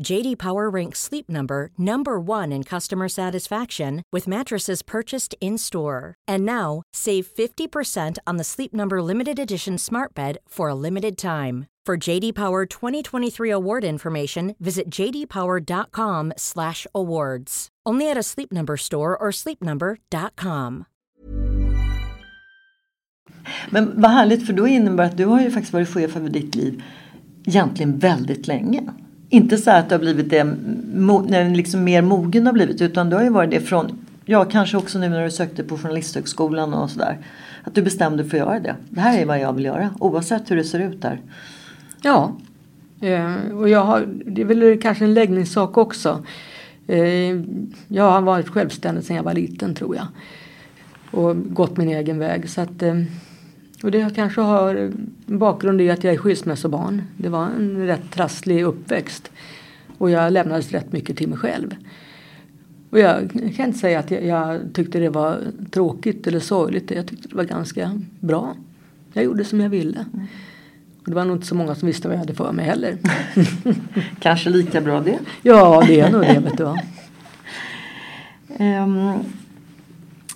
JD 0.00 0.38
Power 0.38 0.70
ranks 0.70 1.00
Sleep 1.00 1.28
Number 1.28 1.70
number 1.76 2.20
1 2.20 2.52
in 2.52 2.62
customer 2.64 3.08
satisfaction 3.08 4.02
with 4.12 4.28
mattresses 4.28 4.82
purchased 4.82 5.34
in-store. 5.40 6.14
And 6.28 6.44
now, 6.44 6.82
save 6.92 7.26
50% 7.26 8.18
on 8.26 8.36
the 8.36 8.44
Sleep 8.44 8.72
Number 8.72 9.02
limited 9.02 9.38
edition 9.38 9.78
Smart 9.78 10.14
Bed 10.14 10.38
for 10.48 10.68
a 10.68 10.74
limited 10.74 11.18
time. 11.18 11.66
For 11.86 11.96
JD 11.96 12.34
Power 12.34 12.66
2023 12.66 13.50
award 13.50 13.84
information, 13.84 14.54
visit 14.60 14.88
jdpower.com/awards. 14.88 17.68
Only 17.84 18.10
at 18.10 18.16
a 18.16 18.22
Sleep 18.22 18.52
Number 18.52 18.76
store 18.76 19.16
or 19.16 19.32
sleepnumber.com. 19.32 20.84
Men 23.70 24.00
vad 24.00 24.10
härligt 24.10 24.46
för 24.46 24.52
då 24.52 24.66
innebär 24.66 25.04
att 25.04 25.16
du 25.16 25.26
har 25.26 25.40
ju 25.40 25.50
faktiskt 25.50 25.72
varit 25.72 25.88
chef 25.88 26.16
över 26.16 26.28
ditt 26.28 26.54
liv 26.54 26.82
egentligen 27.46 27.98
väldigt 27.98 28.46
länge. 28.46 28.82
Inte 29.32 29.58
så 29.58 29.70
att 29.70 29.88
du 29.88 29.94
har 29.94 30.00
blivit 30.00 30.30
det 30.30 30.44
när 30.44 31.44
den 31.44 31.54
liksom 31.54 31.84
mer 31.84 32.02
mogen 32.02 32.46
har 32.46 32.52
blivit 32.52 32.82
utan 32.82 33.10
du 33.10 33.16
har 33.16 33.22
ju 33.22 33.28
varit 33.28 33.50
det 33.50 33.60
från, 33.60 34.06
ja 34.24 34.44
kanske 34.44 34.76
också 34.76 34.98
nu 34.98 35.08
när 35.08 35.24
du 35.24 35.30
sökte 35.30 35.64
på 35.64 35.78
Journalisthögskolan 35.78 36.74
och 36.74 36.90
sådär. 36.90 37.18
Att 37.62 37.74
du 37.74 37.82
bestämde 37.82 38.24
för 38.24 38.36
att 38.36 38.46
göra 38.46 38.60
det. 38.60 38.76
Det 38.88 39.00
här 39.00 39.20
är 39.20 39.26
vad 39.26 39.40
jag 39.40 39.52
vill 39.52 39.64
göra 39.64 39.90
oavsett 39.98 40.50
hur 40.50 40.56
det 40.56 40.64
ser 40.64 40.78
ut 40.78 41.02
där. 41.02 41.20
Ja, 42.02 42.32
eh, 43.00 43.56
och 43.56 43.68
jag 43.68 43.84
har, 43.84 44.06
det 44.26 44.40
är 44.40 44.44
väl 44.44 44.80
kanske 44.82 45.04
en 45.04 45.14
läggningssak 45.14 45.76
också. 45.76 46.24
Eh, 46.86 47.40
jag 47.88 48.10
har 48.10 48.20
varit 48.20 48.48
självständig 48.48 49.04
sedan 49.04 49.16
jag 49.16 49.22
var 49.22 49.34
liten 49.34 49.74
tror 49.74 49.96
jag. 49.96 50.06
Och 51.10 51.54
gått 51.54 51.76
min 51.76 51.88
egen 51.88 52.18
väg. 52.18 52.50
Så 52.50 52.60
att, 52.60 52.82
eh, 52.82 52.94
och 53.82 53.90
det 53.90 54.14
kanske 54.14 54.40
har 54.40 54.92
bakgrund 55.26 55.80
i 55.80 55.90
att 55.90 56.04
jag 56.04 56.14
är 56.14 56.18
skilsmässobarn. 56.18 57.02
Det 57.16 57.28
var 57.28 57.46
en 57.46 57.86
rätt 57.86 58.10
trasslig 58.10 58.62
uppväxt. 58.64 59.30
Och 59.98 60.10
jag 60.10 60.32
lämnades 60.32 60.72
rätt 60.72 60.92
mycket 60.92 61.16
till 61.16 61.28
mig 61.28 61.38
själv. 61.38 61.74
Och 62.90 62.98
jag 62.98 63.30
kan 63.56 63.66
inte 63.66 63.78
säga 63.78 63.98
att 63.98 64.10
jag, 64.10 64.24
jag 64.24 64.60
tyckte 64.72 64.98
det 64.98 65.08
var 65.08 65.40
tråkigt 65.70 66.26
eller 66.26 66.40
sorgligt. 66.40 66.90
Jag 66.90 67.06
tyckte 67.06 67.28
det 67.28 67.34
var 67.34 67.44
ganska 67.44 68.00
bra. 68.20 68.56
Jag 69.12 69.24
gjorde 69.24 69.44
som 69.44 69.60
jag 69.60 69.68
ville. 69.68 70.04
Och 70.98 71.08
det 71.08 71.14
var 71.14 71.24
nog 71.24 71.36
inte 71.36 71.46
så 71.46 71.54
många 71.54 71.74
som 71.74 71.86
visste 71.86 72.08
vad 72.08 72.14
jag 72.14 72.20
hade 72.20 72.34
för 72.34 72.52
mig 72.52 72.64
heller. 72.64 72.98
Kanske 74.20 74.50
lika 74.50 74.80
bra 74.80 75.00
det. 75.00 75.18
ja, 75.42 75.84
det 75.86 76.00
är 76.00 76.10
nog 76.10 76.20
det 76.20 76.40
vet 76.40 76.56
du 76.56 76.64
va. 76.64 76.78
Ehm, 78.56 79.12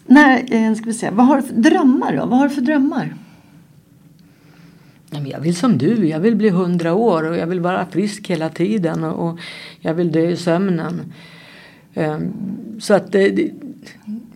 när, 0.06 0.74
ska 0.74 0.84
vi 0.84 0.94
se, 0.94 1.10
vad 1.10 1.26
har 1.26 1.36
du 1.36 1.42
för 1.42 1.54
drömmar 1.54 2.16
då? 2.16 2.26
Vad 2.26 2.38
har 2.38 2.48
du 2.48 2.54
för 2.54 2.60
drömmar? 2.60 3.14
Jag 5.10 5.40
vill 5.40 5.56
som 5.56 5.78
du, 5.78 6.08
jag 6.08 6.20
vill 6.20 6.36
bli 6.36 6.50
hundra 6.50 6.94
år 6.94 7.30
och 7.30 7.36
jag 7.36 7.46
vill 7.46 7.60
vara 7.60 7.86
frisk 7.86 8.30
hela 8.30 8.48
tiden 8.48 9.04
och, 9.04 9.38
jag 9.80 9.94
vill 9.94 10.12
dö 10.12 10.28
i 10.30 10.36
sömnen. 10.36 11.12
Ehm, 11.94 12.32
så 12.80 12.94
att 12.94 13.14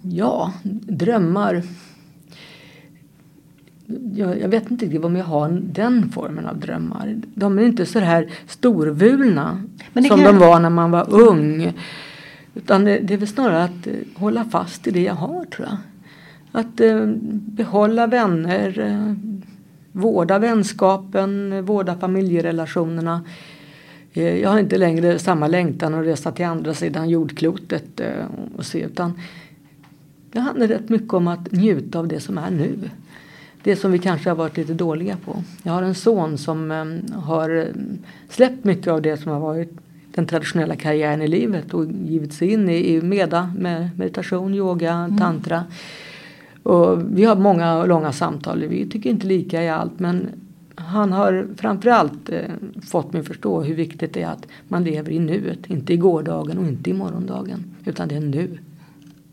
ja, 0.02 0.52
drömmar. 0.88 1.62
Jag, 4.14 4.40
jag 4.40 4.48
vet 4.48 4.70
inte 4.70 4.84
riktigt 4.84 5.04
om 5.04 5.16
jag 5.16 5.24
har 5.24 5.48
den 5.62 6.08
formen 6.08 6.46
av 6.46 6.58
drömmar. 6.58 7.16
De 7.34 7.58
är 7.58 7.62
inte 7.62 7.86
så 7.86 7.98
här 7.98 8.30
storvulna 8.46 9.62
som 9.92 10.04
kan- 10.04 10.18
de 10.24 10.38
var 10.38 10.60
när 10.60 10.70
man 10.70 10.90
var 10.90 11.14
ung. 11.14 11.72
Utan 12.54 12.84
det, 12.84 12.98
det 12.98 13.14
är 13.14 13.18
väl 13.18 13.28
snarare 13.28 13.64
att 13.64 13.86
eh, 13.86 13.92
hålla 14.14 14.44
fast 14.44 14.86
i 14.86 14.90
det 14.90 15.02
jag 15.02 15.14
har 15.14 15.44
tror 15.44 15.68
jag. 15.68 15.76
Att 16.52 16.80
eh, 16.80 17.06
behålla 17.30 18.06
vänner, 18.06 18.78
eh, 18.78 19.14
vårda 19.92 20.38
vänskapen, 20.38 21.64
vårda 21.64 21.98
familjerelationerna. 21.98 23.24
Eh, 24.12 24.36
jag 24.38 24.50
har 24.50 24.58
inte 24.58 24.78
längre 24.78 25.18
samma 25.18 25.46
längtan 25.46 25.94
att 25.94 26.06
resa 26.06 26.32
till 26.32 26.44
andra 26.44 26.74
sidan 26.74 27.08
jordklotet 27.08 28.00
eh, 28.00 28.24
och 28.56 28.66
se 28.66 28.80
utan 28.80 29.12
det 30.32 30.40
handlar 30.40 30.66
rätt 30.66 30.88
mycket 30.88 31.14
om 31.14 31.28
att 31.28 31.52
njuta 31.52 31.98
av 31.98 32.08
det 32.08 32.20
som 32.20 32.38
är 32.38 32.50
nu. 32.50 32.90
Det 33.62 33.76
som 33.76 33.92
vi 33.92 33.98
kanske 33.98 34.30
har 34.30 34.36
varit 34.36 34.56
lite 34.56 34.74
dåliga 34.74 35.16
på. 35.24 35.42
Jag 35.62 35.72
har 35.72 35.82
en 35.82 35.94
son 35.94 36.38
som 36.38 36.70
eh, 36.70 37.20
har 37.20 37.68
släppt 38.28 38.64
mycket 38.64 38.88
av 38.88 39.02
det 39.02 39.16
som 39.16 39.32
har 39.32 39.40
varit 39.40 39.72
den 40.14 40.26
traditionella 40.26 40.76
karriären 40.76 41.22
i 41.22 41.28
livet 41.28 41.74
och 41.74 41.86
givit 41.86 42.32
sig 42.32 42.52
in 42.52 42.68
i, 42.68 43.00
meda 43.02 43.52
med 43.58 43.90
meditation, 43.96 44.54
yoga, 44.54 44.92
mm. 44.92 45.18
Och 46.62 47.18
vi 47.18 47.24
har 47.24 47.36
många 47.36 47.84
långa 47.84 48.12
samtal. 48.12 48.64
Vi 48.66 48.86
tycker 48.86 49.10
inte 49.10 49.26
lika 49.26 49.62
i 49.62 49.68
allt 49.68 50.00
men 50.00 50.28
han 50.74 51.12
har 51.12 51.48
framförallt 51.56 52.28
eh, 52.28 52.40
fått 52.82 53.12
mig 53.12 53.22
förstå 53.22 53.62
hur 53.62 53.74
viktigt 53.74 54.14
det 54.14 54.22
är 54.22 54.28
att 54.28 54.46
man 54.68 54.84
lever 54.84 55.12
i 55.12 55.18
nuet. 55.18 55.66
Inte 55.66 55.92
i 55.92 55.96
gårdagen 55.96 56.58
och 56.58 56.66
inte 56.66 56.90
i 56.90 56.92
morgondagen. 56.92 57.64
Utan 57.84 58.08
det 58.08 58.16
är 58.16 58.20
nu. 58.20 58.58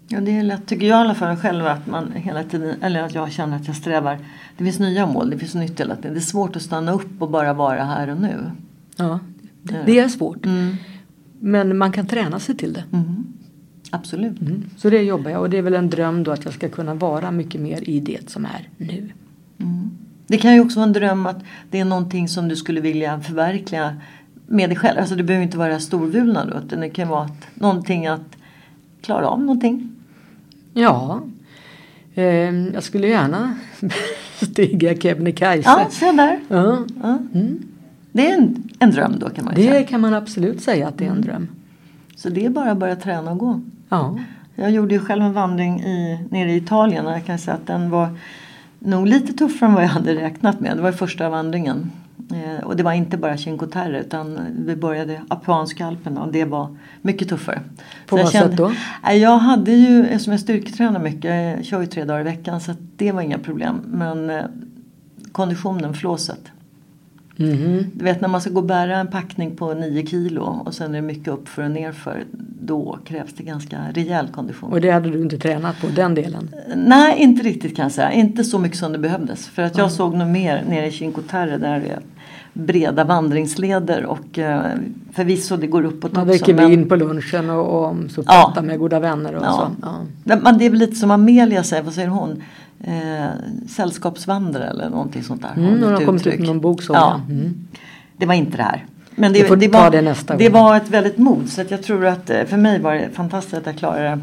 Ja, 0.07 0.21
det 0.21 0.31
är 0.31 0.43
lätt, 0.43 0.65
tycker 0.65 0.87
jag 0.87 0.97
i 0.97 1.01
alla 1.01 1.15
fall 1.15 1.35
själv, 1.35 1.65
att 1.65 1.87
man 1.87 2.11
hela 2.11 2.43
tiden, 2.43 2.75
eller 2.81 3.03
att 3.03 3.15
jag 3.15 3.31
känner 3.31 3.55
att 3.55 3.67
jag 3.67 3.75
strävar. 3.75 4.17
Det 4.57 4.63
finns 4.63 4.79
nya 4.79 5.05
mål, 5.05 5.29
det 5.29 5.37
finns 5.37 5.55
nytt 5.55 5.79
hela 5.79 5.95
tiden. 5.95 6.13
Det 6.13 6.19
är 6.19 6.21
svårt 6.21 6.55
att 6.55 6.61
stanna 6.61 6.91
upp 6.91 7.21
och 7.21 7.29
bara 7.29 7.53
vara 7.53 7.83
här 7.83 8.09
och 8.09 8.21
nu. 8.21 8.51
Ja, 8.97 9.19
det 9.85 9.99
är 9.99 10.07
svårt. 10.07 10.45
Mm. 10.45 10.75
Men 11.39 11.77
man 11.77 11.91
kan 11.91 12.07
träna 12.07 12.39
sig 12.39 12.57
till 12.57 12.73
det. 12.73 12.83
Mm. 12.91 13.25
Absolut. 13.91 14.41
Mm. 14.41 14.69
Så 14.77 14.89
det 14.89 15.01
jobbar 15.01 15.31
jag 15.31 15.41
och 15.41 15.49
det 15.49 15.57
är 15.57 15.61
väl 15.61 15.73
en 15.73 15.89
dröm 15.89 16.23
då 16.23 16.31
att 16.31 16.45
jag 16.45 16.53
ska 16.53 16.69
kunna 16.69 16.93
vara 16.93 17.31
mycket 17.31 17.61
mer 17.61 17.89
i 17.89 17.99
det 17.99 18.29
som 18.29 18.45
är 18.45 18.69
nu. 18.77 19.09
Mm. 19.57 19.91
Det 20.27 20.37
kan 20.37 20.53
ju 20.53 20.59
också 20.59 20.79
vara 20.79 20.87
en 20.87 20.93
dröm 20.93 21.25
att 21.25 21.37
det 21.71 21.79
är 21.79 21.85
någonting 21.85 22.27
som 22.27 22.47
du 22.47 22.55
skulle 22.55 22.81
vilja 22.81 23.19
förverkliga 23.19 23.97
med 24.47 24.69
dig 24.69 24.77
själv. 24.77 24.99
Alltså 24.99 25.15
det 25.15 25.23
behöver 25.23 25.43
inte 25.43 25.57
vara 25.57 25.79
storvulna 25.79 26.45
då. 26.45 26.57
Utan 26.65 26.79
det 26.79 26.89
kan 26.89 27.07
vara 27.07 27.23
att, 27.23 27.47
någonting 27.53 28.07
att 28.07 28.37
klara 29.01 29.27
av 29.27 29.39
någonting. 29.39 29.89
Ja. 30.73 31.21
Eh, 32.13 32.23
jag 32.73 32.83
skulle 32.83 33.07
gärna 33.07 33.57
stiga 34.41 34.95
Kebnekaise. 34.95 35.69
Ja, 35.69 35.87
se 35.89 36.11
där. 36.11 36.39
Ja. 36.47 36.85
ja. 37.01 37.17
Mm. 37.33 37.63
Det 38.11 38.31
är 38.31 38.37
en, 38.37 38.69
en 38.79 38.91
dröm 38.91 39.19
då 39.19 39.29
kan 39.29 39.45
man 39.45 39.53
Det 39.55 39.63
säga. 39.63 39.83
kan 39.83 40.01
man 40.01 40.13
absolut 40.13 40.61
säga 40.61 40.87
att 40.87 40.97
det 40.97 41.05
är 41.05 41.09
en 41.09 41.13
mm. 41.13 41.25
dröm. 41.25 41.47
Så 42.15 42.29
det 42.29 42.45
är 42.45 42.49
bara 42.49 42.71
att 42.71 42.77
börja 42.77 42.95
träna 42.95 43.31
och 43.31 43.37
gå. 43.37 43.61
Ja. 43.89 44.17
Jag 44.55 44.71
gjorde 44.71 44.95
ju 44.95 44.99
själv 44.99 45.23
en 45.23 45.33
vandring 45.33 45.81
i, 45.81 46.19
nere 46.29 46.51
i 46.51 46.57
Italien 46.57 47.07
och 47.07 47.13
jag 47.13 47.25
kan 47.25 47.37
säga 47.37 47.55
att 47.55 47.67
den 47.67 47.89
var 47.89 48.09
nog 48.79 49.07
lite 49.07 49.33
tuffare 49.33 49.69
än 49.69 49.75
vad 49.75 49.83
jag 49.83 49.89
hade 49.89 50.15
räknat 50.15 50.59
med. 50.59 50.77
Det 50.77 50.81
var 50.81 50.91
första 50.91 51.29
vandringen. 51.29 51.91
Eh, 52.31 52.63
och 52.63 52.75
det 52.75 52.83
var 52.83 52.93
inte 52.93 53.17
bara 53.17 53.37
Cinque 53.37 53.67
Terre 53.67 53.99
utan 53.99 54.39
vi 54.65 54.75
började 54.75 55.21
Apuanska 55.27 55.85
Alperna 55.85 56.23
och 56.23 56.31
det 56.31 56.45
var 56.45 56.77
mycket 57.01 57.29
tuffare. 57.29 57.61
På 58.05 58.15
vad 58.15 58.29
sätt 58.29 58.57
då? 58.57 58.71
Jag 59.13 59.37
hade 59.37 59.71
ju, 59.71 60.05
eftersom 60.05 60.31
jag 60.31 60.39
styrketränar 60.39 60.99
mycket, 60.99 61.57
jag 61.57 61.65
kör 61.65 61.81
ju 61.81 61.87
tre 61.87 62.05
dagar 62.05 62.19
i 62.19 62.23
veckan 62.23 62.61
så 62.61 62.73
det 62.95 63.11
var 63.11 63.21
inga 63.21 63.37
problem. 63.37 63.81
Men 63.85 64.29
eh, 64.29 64.43
konditionen, 65.31 65.93
flåset. 65.93 66.51
Mm. 67.39 67.85
Du 67.93 68.05
vet 68.05 68.21
när 68.21 68.27
man 68.27 68.41
ska 68.41 68.49
gå 68.49 68.59
och 68.59 68.65
bära 68.65 68.97
en 68.97 69.07
packning 69.07 69.55
på 69.55 69.73
9 69.73 70.05
kilo 70.05 70.41
och 70.65 70.73
sen 70.73 70.91
är 70.91 70.95
det 70.95 71.01
mycket 71.01 71.27
uppför 71.27 71.63
och 71.63 71.71
nerför. 71.71 72.23
Då 72.61 72.99
krävs 73.05 73.33
det 73.33 73.43
ganska 73.43 73.77
rejäl 73.93 74.27
kondition. 74.27 74.71
Och 74.71 74.81
det 74.81 74.91
hade 74.91 75.09
du 75.09 75.21
inte 75.21 75.37
tränat 75.37 75.81
på, 75.81 75.87
den 75.95 76.15
delen? 76.15 76.49
Nej, 76.75 77.19
inte 77.19 77.43
riktigt 77.43 77.75
kan 77.75 77.83
jag 77.83 77.91
säga. 77.91 78.11
Inte 78.11 78.43
så 78.43 78.59
mycket 78.59 78.77
som 78.77 78.91
det 78.91 78.99
behövdes. 78.99 79.47
För 79.47 79.61
att 79.61 79.77
jag 79.77 79.85
mm. 79.85 79.95
såg 79.95 80.15
nog 80.15 80.27
mer 80.27 80.63
nere 80.69 80.87
i 80.87 80.91
Cinque 80.91 81.21
Terre 81.21 81.57
där 81.57 81.79
det 81.79 81.87
är 81.87 81.99
breda 82.57 83.03
vandringsleder 83.03 84.05
och 84.05 84.39
eh, 84.39 84.61
förvisso 85.11 85.57
det 85.57 85.67
går 85.67 85.85
uppåt 85.85 86.13
Man 86.13 86.29
också. 86.29 86.51
Man 86.51 86.55
dricker 86.55 86.67
vin 86.67 86.89
på 86.89 86.95
lunchen 86.95 87.49
och, 87.49 87.87
och 87.87 87.95
så 88.09 88.23
pratar 88.23 88.53
ja. 88.55 88.61
med 88.61 88.79
goda 88.79 88.99
vänner 88.99 89.35
och 89.35 89.45
ja. 89.45 89.71
så. 89.81 89.87
Ja. 90.23 90.35
Men 90.35 90.57
det 90.57 90.65
är 90.65 90.69
väl 90.69 90.79
lite 90.79 90.95
som 90.95 91.11
Amelia 91.11 91.63
säger, 91.63 91.83
vad 91.83 91.93
säger 91.93 92.07
hon? 92.07 92.43
Eh, 92.83 93.29
sällskapsvandrare 93.67 94.69
eller 94.69 94.89
någonting 94.89 95.23
sånt 95.23 95.41
där. 95.41 95.53
Mm, 95.57 95.83
hon 95.83 95.93
har 95.93 96.05
kommit 96.05 96.27
ut 96.27 96.39
med 96.39 96.47
någon 96.47 96.61
bok 96.61 96.81
så. 96.81 96.93
Ja. 96.93 97.21
Mm. 97.29 97.67
Det 98.17 98.25
var 98.25 98.33
inte 98.33 98.57
det 98.57 98.63
här. 98.63 98.85
Men 99.15 99.33
det, 99.33 99.41
det, 99.41 99.49
var, 99.67 99.91
det, 99.91 100.37
det 100.37 100.49
var 100.49 100.77
ett 100.77 100.89
väldigt 100.89 101.17
mod 101.17 101.49
så 101.49 101.61
att 101.61 101.71
jag 101.71 101.83
tror 101.83 102.05
att 102.05 102.29
eh, 102.29 102.43
för 102.43 102.57
mig 102.57 102.79
var 102.79 102.93
det 102.93 103.09
fantastiskt 103.13 103.57
att 103.57 103.65
jag 103.65 103.77
klarade 103.77 104.09
det. 104.09 104.19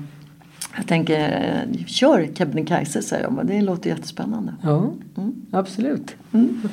Jag 0.76 0.86
tänker, 0.86 1.20
eh, 1.20 1.84
kör 1.86 2.28
Kebnekaise 2.34 3.02
säger 3.02 3.22
jag. 3.22 3.46
Det 3.46 3.60
låter 3.60 3.90
jättespännande. 3.90 4.54
Ja, 4.62 4.92
mm. 5.16 5.34
absolut. 5.50 6.14
Mm. 6.32 6.68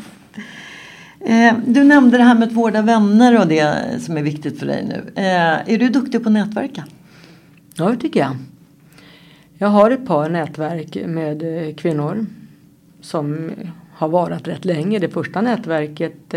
Eh, 1.19 1.53
du 1.65 1.83
nämnde 1.83 2.17
det 2.17 2.23
här 2.23 2.35
med 2.35 2.47
att 2.47 2.53
vårda 2.53 2.81
vänner 2.81 3.39
och 3.39 3.47
det 3.47 3.75
som 4.01 4.17
är 4.17 4.23
viktigt 4.23 4.59
för 4.59 4.65
dig 4.65 4.85
nu. 4.85 5.21
Eh, 5.21 5.73
är 5.73 5.77
du 5.77 5.89
duktig 5.89 6.23
på 6.23 6.29
att 6.29 6.33
nätverka? 6.33 6.83
Ja, 7.75 7.89
det 7.89 7.97
tycker 7.97 8.19
jag. 8.19 8.35
Jag 9.61 9.67
har 9.67 9.91
ett 9.91 10.05
par 10.05 10.29
nätverk 10.29 10.97
med 11.05 11.67
eh, 11.67 11.75
kvinnor 11.75 12.25
som 13.01 13.51
har 13.93 14.09
varit 14.09 14.47
rätt 14.47 14.65
länge. 14.65 14.99
Det 14.99 15.09
första 15.09 15.41
nätverket, 15.41 16.33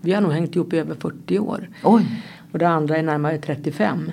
vi 0.00 0.12
har 0.12 0.20
nog 0.20 0.32
hängt 0.32 0.56
ihop 0.56 0.72
i 0.72 0.78
över 0.78 0.94
40 0.94 1.38
år. 1.38 1.68
Oj. 1.84 2.06
Och 2.52 2.58
det 2.58 2.68
andra 2.68 2.96
är 2.96 3.02
närmare 3.02 3.38
35. 3.38 4.12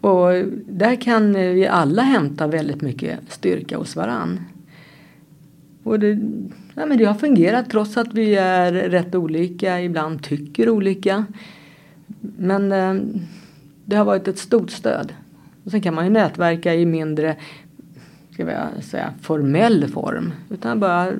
Och 0.00 0.28
där 0.66 1.00
kan 1.00 1.32
vi 1.32 1.66
alla 1.66 2.02
hämta 2.02 2.46
väldigt 2.46 2.82
mycket 2.82 3.18
styrka 3.28 3.78
hos 3.78 3.96
varann. 3.96 4.40
Och 5.82 6.00
det, 6.00 6.18
ja, 6.74 6.86
men 6.86 6.98
det 6.98 7.04
har 7.04 7.14
fungerat 7.14 7.70
trots 7.70 7.96
att 7.96 8.14
vi 8.14 8.34
är 8.34 8.72
rätt 8.72 9.14
olika, 9.14 9.80
ibland 9.80 10.22
tycker 10.22 10.68
olika. 10.70 11.24
Men 12.20 12.72
eh, 12.72 12.94
det 13.84 13.96
har 13.96 14.04
varit 14.04 14.28
ett 14.28 14.38
stort 14.38 14.70
stöd. 14.70 15.12
Och 15.68 15.72
sen 15.72 15.80
kan 15.80 15.94
man 15.94 16.04
ju 16.04 16.10
nätverka 16.10 16.74
i 16.74 16.86
mindre 16.86 17.36
ska 18.32 18.50
jag 18.50 18.84
säga, 18.84 19.12
formell 19.20 19.88
form. 19.88 20.32
Utan 20.50 20.80
bara 20.80 21.12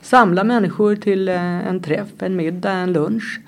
samla 0.00 0.44
människor 0.44 0.96
till 0.96 1.28
eh, 1.28 1.68
en 1.68 1.80
träff, 1.80 2.08
en 2.18 2.36
middag, 2.36 2.72
en 2.72 2.92
lunch. 2.92 3.40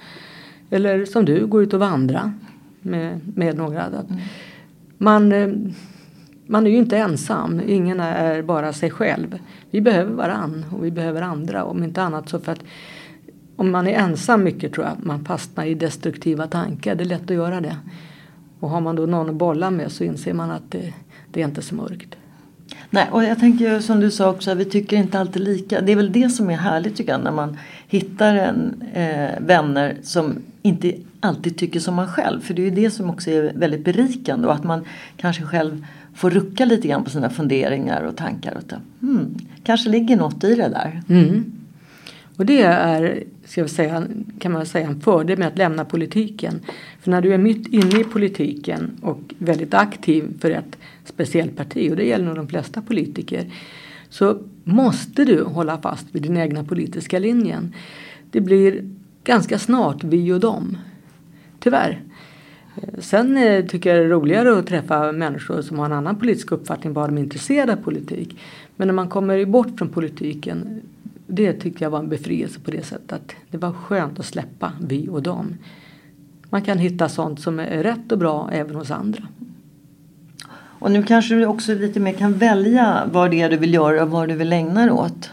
Eller 0.70 1.04
som 1.04 1.24
du, 1.24 1.46
gå 1.46 1.62
ut 1.62 1.74
och 1.74 1.80
vandra 1.80 2.32
med, 2.80 3.20
med 3.34 3.56
några. 3.56 3.86
Mm. 3.86 4.04
Man, 4.98 5.32
eh, 5.32 5.48
man 6.46 6.66
är 6.66 6.70
ju 6.70 6.76
inte 6.76 6.96
ensam, 6.96 7.60
ingen 7.66 8.00
är 8.00 8.42
bara 8.42 8.72
sig 8.72 8.90
själv. 8.90 9.38
Vi 9.70 9.80
behöver 9.80 10.12
varann 10.12 10.64
och 10.72 10.84
vi 10.84 10.90
behöver 10.90 11.22
andra 11.22 11.64
om 11.64 11.84
inte 11.84 12.02
annat 12.02 12.28
så 12.28 12.40
för 12.40 12.52
att 12.52 12.62
om 13.56 13.70
man 13.70 13.86
är 13.86 13.98
ensam 13.98 14.44
mycket 14.44 14.72
tror 14.72 14.86
jag 14.86 14.96
man 15.06 15.24
fastnar 15.24 15.64
i 15.64 15.74
destruktiva 15.74 16.46
tankar. 16.46 16.94
Det 16.94 17.04
är 17.04 17.08
lätt 17.08 17.22
att 17.22 17.36
göra 17.36 17.60
det. 17.60 17.76
Och 18.60 18.70
har 18.70 18.80
man 18.80 18.96
då 18.96 19.06
någon 19.06 19.28
att 19.28 19.34
bolla 19.34 19.70
med 19.70 19.92
så 19.92 20.04
inser 20.04 20.32
man 20.32 20.50
att 20.50 20.70
det, 20.70 20.92
det 21.32 21.40
är 21.40 21.44
inte 21.44 21.62
så 21.62 21.74
mörkt. 21.74 22.16
Nej, 22.90 23.06
och 23.10 23.24
jag 23.24 23.38
tänker 23.38 23.80
som 23.80 24.00
du 24.00 24.10
sa 24.10 24.30
också, 24.30 24.54
vi 24.54 24.64
tycker 24.64 24.96
inte 24.96 25.20
alltid 25.20 25.42
lika. 25.42 25.80
Det 25.80 25.92
är 25.92 25.96
väl 25.96 26.12
det 26.12 26.30
som 26.30 26.50
är 26.50 26.56
härligt 26.56 26.96
tycker 26.96 27.12
jag, 27.12 27.24
när 27.24 27.32
man 27.32 27.58
hittar 27.88 28.34
en, 28.34 28.82
eh, 28.92 29.40
vänner 29.40 29.96
som 30.02 30.38
inte 30.62 30.92
alltid 31.20 31.58
tycker 31.58 31.80
som 31.80 31.94
man 31.94 32.08
själv. 32.08 32.40
För 32.40 32.54
det 32.54 32.62
är 32.62 32.64
ju 32.64 32.70
det 32.70 32.90
som 32.90 33.10
också 33.10 33.30
är 33.30 33.52
väldigt 33.54 33.84
berikande 33.84 34.46
och 34.46 34.54
att 34.54 34.64
man 34.64 34.84
kanske 35.16 35.42
själv 35.42 35.86
får 36.14 36.30
rucka 36.30 36.64
lite 36.64 36.88
grann 36.88 37.04
på 37.04 37.10
sina 37.10 37.30
funderingar 37.30 38.02
och 38.02 38.16
tankar. 38.16 38.56
Och 38.56 38.72
hmm, 39.00 39.34
kanske 39.64 39.90
ligger 39.90 40.16
något 40.16 40.44
i 40.44 40.54
det 40.54 40.68
där. 40.68 41.02
Mm. 41.08 41.52
Och 42.36 42.46
det 42.46 42.62
är, 42.62 43.24
ska 43.48 43.62
vi 43.62 43.68
säga, 43.68 44.06
kan 44.38 44.52
man 44.52 44.66
säga, 44.66 44.86
en 44.86 45.00
fördel 45.00 45.38
med 45.38 45.48
att 45.48 45.58
lämna 45.58 45.84
politiken. 45.84 46.60
För 47.00 47.10
när 47.10 47.20
du 47.20 47.34
är 47.34 47.38
mitt 47.38 47.66
inne 47.66 48.00
i 48.00 48.04
politiken 48.04 48.90
och 49.02 49.34
väldigt 49.38 49.74
aktiv 49.74 50.24
för 50.40 50.50
ett 50.50 50.78
speciellt 51.04 51.56
parti, 51.56 51.90
och 51.90 51.96
det 51.96 52.04
gäller 52.04 52.24
nog 52.24 52.36
de 52.36 52.48
flesta 52.48 52.82
politiker, 52.82 53.52
så 54.08 54.38
måste 54.64 55.24
du 55.24 55.42
hålla 55.42 55.78
fast 55.78 56.06
vid 56.12 56.22
din 56.22 56.36
egna 56.36 56.64
politiska 56.64 57.18
linjen. 57.18 57.74
Det 58.30 58.40
blir 58.40 58.84
ganska 59.24 59.58
snart 59.58 60.04
vi 60.04 60.32
och 60.32 60.40
dem. 60.40 60.78
Tyvärr. 61.60 62.02
Sen 62.98 63.36
eh, 63.36 63.64
tycker 63.64 63.90
jag 63.94 63.98
det 63.98 64.04
är 64.04 64.08
roligare 64.08 64.58
att 64.58 64.66
träffa 64.66 65.12
människor 65.12 65.62
som 65.62 65.78
har 65.78 65.86
en 65.86 65.92
annan 65.92 66.16
politisk 66.16 66.52
uppfattning, 66.52 66.92
bara 66.92 67.06
de 67.06 67.18
är 67.18 67.22
intresserade 67.22 67.72
av 67.72 67.76
politik. 67.76 68.38
Men 68.76 68.88
när 68.88 68.94
man 68.94 69.08
kommer 69.08 69.44
bort 69.44 69.78
från 69.78 69.88
politiken, 69.88 70.80
det 71.28 71.52
tyckte 71.52 71.84
jag 71.84 71.90
var 71.90 71.98
en 71.98 72.08
befrielse 72.08 72.60
på 72.60 72.70
det 72.70 72.82
sättet 72.82 73.12
att 73.12 73.32
det 73.50 73.58
var 73.58 73.72
skönt 73.72 74.18
att 74.18 74.26
släppa 74.26 74.72
vi 74.80 75.08
och 75.08 75.22
dem. 75.22 75.54
Man 76.50 76.62
kan 76.62 76.78
hitta 76.78 77.08
sånt 77.08 77.40
som 77.40 77.58
är 77.58 77.82
rätt 77.82 78.12
och 78.12 78.18
bra 78.18 78.50
även 78.52 78.74
hos 78.74 78.90
andra. 78.90 79.22
Och 80.52 80.90
nu 80.90 81.02
kanske 81.02 81.34
du 81.34 81.46
också 81.46 81.74
lite 81.74 82.00
mer 82.00 82.12
kan 82.12 82.32
välja 82.32 83.08
vad 83.12 83.30
det 83.30 83.40
är 83.40 83.50
du 83.50 83.56
vill 83.56 83.74
göra 83.74 84.02
och 84.02 84.10
vad 84.10 84.28
du 84.28 84.34
vill 84.34 84.52
ägna 84.52 84.80
dig 84.80 84.90
åt. 84.90 85.30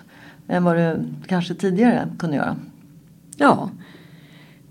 Än 0.47 0.63
vad 0.63 0.77
du 0.77 0.97
kanske 1.27 1.53
tidigare 1.55 2.07
kunde 2.19 2.35
göra. 2.35 2.55
Ja, 3.37 3.69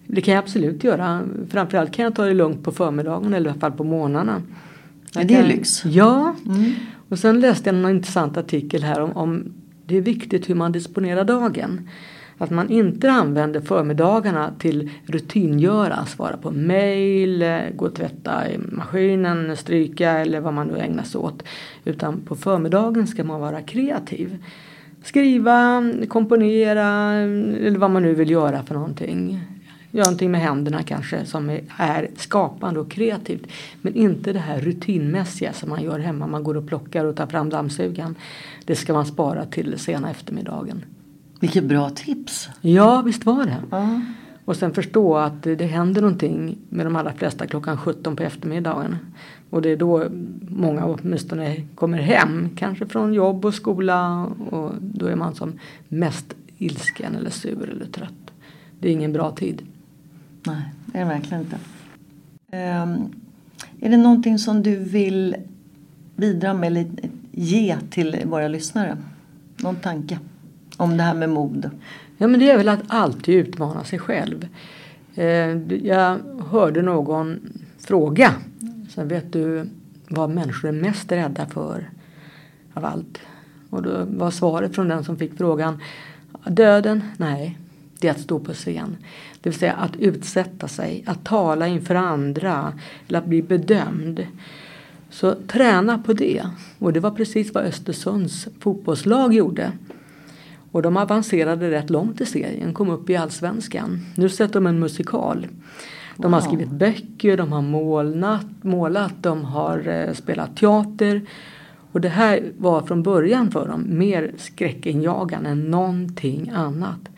det 0.07 0.21
kan 0.21 0.35
jag 0.35 0.43
absolut 0.43 0.85
göra. 0.85 1.21
Framförallt 1.49 1.93
kan 1.93 2.03
jag 2.03 2.15
ta 2.15 2.25
det 2.25 2.35
lugnt 2.35 2.65
på 2.65 2.73
förmiddagen 2.73 3.35
eller 3.35 3.47
i 3.47 3.51
alla 3.51 3.61
fall 3.61 3.73
på 3.73 3.85
morgnarna. 3.85 4.43
Är 5.17 5.25
det 5.25 5.35
är 5.35 5.47
lyx? 5.47 5.85
Ja. 5.85 6.35
Mm. 6.47 6.73
Och 7.09 7.19
sen 7.19 7.41
läste 7.41 7.71
jag 7.71 7.77
en 7.77 7.91
intressant 7.91 8.37
artikel 8.37 8.83
här 8.83 9.01
om, 9.01 9.13
om 9.13 9.53
det 9.87 9.97
är 9.97 10.01
viktigt 10.01 10.51
hur 10.51 10.55
man 10.55 10.73
disponerar 10.73 11.25
dagen. 11.25 11.89
Att 12.39 12.51
man 12.51 12.71
inte 12.71 13.11
använder 13.11 13.61
förmiddagarna 13.61 14.53
till 14.59 14.91
rutingöra, 15.07 16.07
svara 16.07 16.37
på 16.37 16.51
mail, 16.51 17.45
gå 17.77 17.87
och 17.87 17.95
tvätta 17.95 18.51
i 18.51 18.59
maskinen, 18.59 19.57
stryka 19.57 20.11
eller 20.11 20.41
vad 20.41 20.55
man 20.55 20.67
nu 20.67 20.79
ägnar 20.79 21.03
sig 21.03 21.19
åt. 21.19 21.43
Utan 21.85 22.21
på 22.21 22.37
förmiddagen 22.37 23.07
ska 23.07 23.25
man 23.25 23.41
vara 23.41 23.63
kreativ. 23.63 24.39
Skriva, 25.03 25.85
komponera 26.09 27.13
eller 27.13 27.79
vad 27.79 27.91
man 27.91 28.03
nu 28.03 28.15
vill 28.15 28.31
göra 28.31 28.63
för 28.63 28.75
någonting. 28.75 29.41
Göra 29.95 30.05
någonting 30.05 30.31
med 30.31 30.41
händerna 30.41 30.83
kanske 30.83 31.25
som 31.25 31.51
är 31.77 32.09
skapande 32.17 32.81
och 32.81 32.91
kreativt. 32.91 33.47
Men 33.83 33.95
inte 33.95 34.33
det 34.33 34.39
här 34.39 34.61
rutinmässiga 34.61 35.53
som 35.53 35.71
man 35.71 35.83
gör 35.83 35.99
hemma. 35.99 36.27
Man 36.27 36.45
går 36.45 36.57
och 36.57 36.67
plockar 36.67 37.05
och 37.05 37.17
tar 37.17 37.27
fram 37.27 37.51
dammsugaren. 37.51 38.15
Det 38.65 38.77
ska 38.77 38.93
man 38.93 39.07
spara 39.07 39.45
till 39.45 39.79
sena 39.79 40.11
eftermiddagen. 40.11 40.85
Vilket 41.41 41.65
bra 41.65 41.91
tips! 41.91 42.49
Ja, 42.61 43.03
visst 43.03 43.27
var 43.27 43.45
det. 43.45 43.57
Ja. 43.71 44.01
Och 44.45 44.57
sen 44.57 44.75
förstå 44.75 45.17
att 45.17 45.43
det 45.43 45.67
händer 45.67 46.01
någonting 46.01 46.59
med 46.69 46.87
de 46.87 46.97
allra 46.97 47.13
flesta 47.13 47.47
klockan 47.47 47.77
17 47.77 48.17
på 48.17 48.23
eftermiddagen. 48.23 48.97
Och 49.51 49.63
det 49.63 49.69
är 49.69 49.77
då 49.77 50.05
många 50.49 50.85
åtminstone 50.85 51.63
kommer 51.75 51.99
hem, 51.99 52.49
kanske 52.57 52.87
från 52.87 53.15
jobb 53.15 53.45
och 53.45 53.55
skola 53.55 54.27
och 54.51 54.73
då 54.81 55.07
är 55.07 55.17
man 55.17 55.35
som 55.35 55.53
mest 55.89 56.35
ilsken 56.59 57.15
eller 57.15 57.31
sur 57.31 57.71
eller 57.71 57.87
trött. 57.87 58.33
Det 58.81 58.89
är 58.89 58.93
ingen 58.93 59.13
bra 59.13 59.31
tid. 59.31 59.63
Nej, 60.47 60.63
det 60.87 60.99
är 60.99 61.05
det 61.05 61.09
verkligen 61.09 61.43
inte. 61.43 61.57
Um, 62.53 63.15
är 63.81 63.91
det 63.91 63.97
någonting 63.97 64.39
som 64.39 64.63
du 64.63 64.77
vill 64.77 65.37
bidra 66.17 66.55
med 66.55 66.67
eller 66.67 66.87
ge 67.33 67.77
till 67.91 68.23
våra 68.25 68.49
lyssnare? 68.49 68.97
Någon 69.57 69.77
tanke 69.77 70.19
om 70.77 70.97
det 70.97 71.03
här 71.03 71.15
med 71.15 71.29
mod? 71.29 71.71
Ja 72.19 72.27
men 72.27 72.41
det 72.41 72.51
är 72.51 72.57
väl 72.57 72.69
att 72.69 72.83
alltid 72.87 73.35
utmana 73.35 73.85
sig 73.85 73.99
själv. 73.99 74.49
Ehm, 75.15 75.81
jag 75.83 76.19
hörde 76.51 76.83
någon 76.83 77.41
fråga. 77.79 78.33
Sen 78.89 79.09
vet 79.09 79.33
du 79.33 79.69
vad 80.09 80.31
människor 80.31 80.69
är 80.69 80.73
mest 80.73 81.13
rädda 81.13 81.47
för 81.47 81.91
av 82.75 82.85
allt? 82.85 83.19
Och 83.71 83.83
då 83.83 84.05
var 84.05 84.31
svaret 84.31 84.75
från 84.75 84.89
den 84.89 85.05
som 85.05 85.17
fick 85.17 85.39
frågan 85.39 85.79
Döden? 86.47 87.03
Nej, 87.17 87.59
det 88.05 88.09
är 88.09 88.13
att 88.13 88.21
stå 88.21 88.39
på 88.39 88.53
scen. 88.53 88.97
Det 89.41 89.51
vill 89.51 89.59
säga 89.59 89.73
att 89.73 89.97
utsätta 89.97 90.69
sig, 90.69 91.05
att 91.07 91.25
tala 91.25 91.67
inför 91.67 91.95
andra 91.95 92.73
eller 93.09 93.19
att 93.19 93.27
bli 93.27 93.43
bedömd. 93.43 94.27
Så 95.11 95.35
träna 95.47 95.99
på 95.99 96.13
det. 96.13 96.43
Och 96.79 96.93
det 96.93 97.01
var 97.01 97.11
precis 97.11 97.55
vad 97.55 97.65
Östersunds 97.65 98.49
fotbollslag 98.61 99.35
gjorde. 99.35 99.73
Och 100.71 100.83
de 100.83 100.97
avancerade 100.97 101.71
rätt 101.71 101.91
långt 101.91 102.21
i 102.21 102.27
serien, 102.27 102.75
kom 102.75 102.91
upp 102.91 103.11
i 103.11 103.17
allsvenskan. 103.17 104.07
Nu 104.17 104.29
sätter 104.29 104.55
de 104.55 104.67
en 104.67 104.79
musikal. 104.79 105.47
De 106.17 106.33
har 106.33 106.41
skrivit 106.41 106.71
böcker, 106.71 107.37
de 107.37 107.53
har 107.53 107.63
målat, 107.63 108.47
målat 108.63 109.15
de 109.21 109.45
har 109.45 109.89
eh, 109.89 110.13
spelat 110.13 110.57
teater. 110.57 111.23
Och 111.93 112.01
det 112.01 112.09
här 112.09 112.53
var 112.59 112.83
från 112.83 113.03
början 113.03 113.51
för 113.51 113.69
dem 113.69 113.85
mer 113.89 114.33
skräckinjagande 114.37 115.51
än 115.51 115.71
någonting 115.71 116.51
annat. 116.55 117.09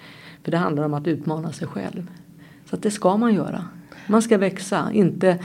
För 0.46 0.50
det 0.50 0.58
handlar 0.58 0.84
om 0.84 0.94
att 0.94 1.06
utmana 1.06 1.52
sig 1.52 1.68
själv. 1.68 2.10
Så 2.70 2.76
att 2.76 2.82
det 2.82 2.90
ska 2.90 3.16
man 3.16 3.34
göra. 3.34 3.64
Man 4.06 4.22
ska 4.22 4.38
växa, 4.38 4.92
inte 4.92 5.38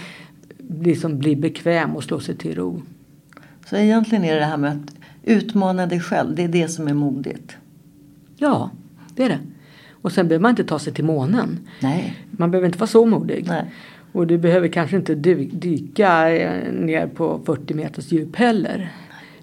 liksom 0.81 1.19
bli 1.19 1.35
bekväm 1.35 1.95
och 1.95 2.03
slå 2.03 2.19
sig 2.19 2.35
till 2.35 2.55
ro. 2.55 2.81
Så 3.65 3.75
egentligen 3.75 4.23
är 4.23 4.35
det 4.35 4.45
här 4.45 4.57
med 4.57 4.71
att 4.71 4.95
utmana 5.23 5.85
dig 5.85 5.99
själv, 5.99 6.35
det 6.35 6.43
är 6.43 6.47
det 6.47 6.67
som 6.67 6.87
är 6.87 6.93
modigt? 6.93 7.57
Ja, 8.37 8.71
det 9.15 9.23
är 9.23 9.29
det. 9.29 9.39
Och 9.91 10.11
sen 10.11 10.27
behöver 10.27 10.41
man 10.41 10.49
inte 10.49 10.63
ta 10.63 10.79
sig 10.79 10.93
till 10.93 11.05
månen. 11.05 11.59
Nej. 11.79 12.17
Man 12.31 12.51
behöver 12.51 12.65
inte 12.65 12.79
vara 12.79 12.87
så 12.87 13.05
modig. 13.05 13.45
Nej. 13.47 13.71
Och 14.11 14.27
du 14.27 14.37
behöver 14.37 14.67
kanske 14.67 14.95
inte 14.97 15.15
dyka 15.15 16.25
ner 16.71 17.07
på 17.07 17.41
40 17.45 17.73
meters 17.73 18.11
djup 18.11 18.35
heller. 18.35 18.91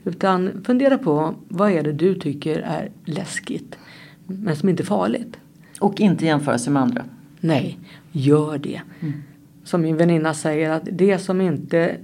Utan 0.04 0.64
fundera 0.64 0.98
på 0.98 1.34
vad 1.48 1.70
är 1.70 1.82
det 1.82 1.92
du 1.92 2.14
tycker 2.14 2.58
är 2.58 2.90
läskigt 3.04 3.78
men 4.28 4.56
som 4.56 4.68
inte 4.68 4.82
är 4.82 4.84
farligt. 4.84 5.38
Och 5.78 6.00
inte 6.00 6.24
jämföra 6.24 6.58
sig 6.58 6.72
med 6.72 6.82
andra. 6.82 7.04
Nej, 7.40 7.78
gör 8.12 8.58
det. 8.58 8.80
Mm. 9.00 9.22
Som 9.64 9.82
min 9.82 9.96
väninna 9.96 10.34
säger 10.34 10.70
att 10.70 10.88
det 10.92 11.18
som 11.18 11.40
inte 11.40 11.96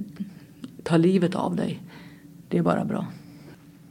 tar 0.82 0.98
livet 0.98 1.34
av 1.34 1.56
dig, 1.56 1.80
det 2.48 2.58
är 2.58 2.62
bara 2.62 2.84
bra. 2.84 3.06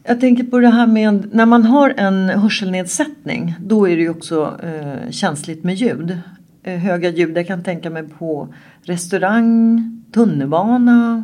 Jag 0.03 0.19
tänker 0.19 0.43
på 0.43 0.59
det 0.59 0.69
här 0.69 0.87
med 0.87 1.29
när 1.33 1.45
man 1.45 1.63
har 1.63 1.93
en 1.97 2.29
hörselnedsättning 2.29 3.55
då 3.59 3.89
är 3.89 3.95
det 3.95 4.01
ju 4.01 4.09
också 4.09 4.59
eh, 4.63 5.11
känsligt 5.11 5.63
med 5.63 5.75
ljud. 5.75 6.17
Eh, 6.63 6.79
höga 6.79 7.09
ljud, 7.09 7.37
jag 7.37 7.47
kan 7.47 7.63
tänka 7.63 7.89
mig 7.89 8.03
på 8.03 8.53
restaurang, 8.81 10.03
tunnelbana 10.11 11.23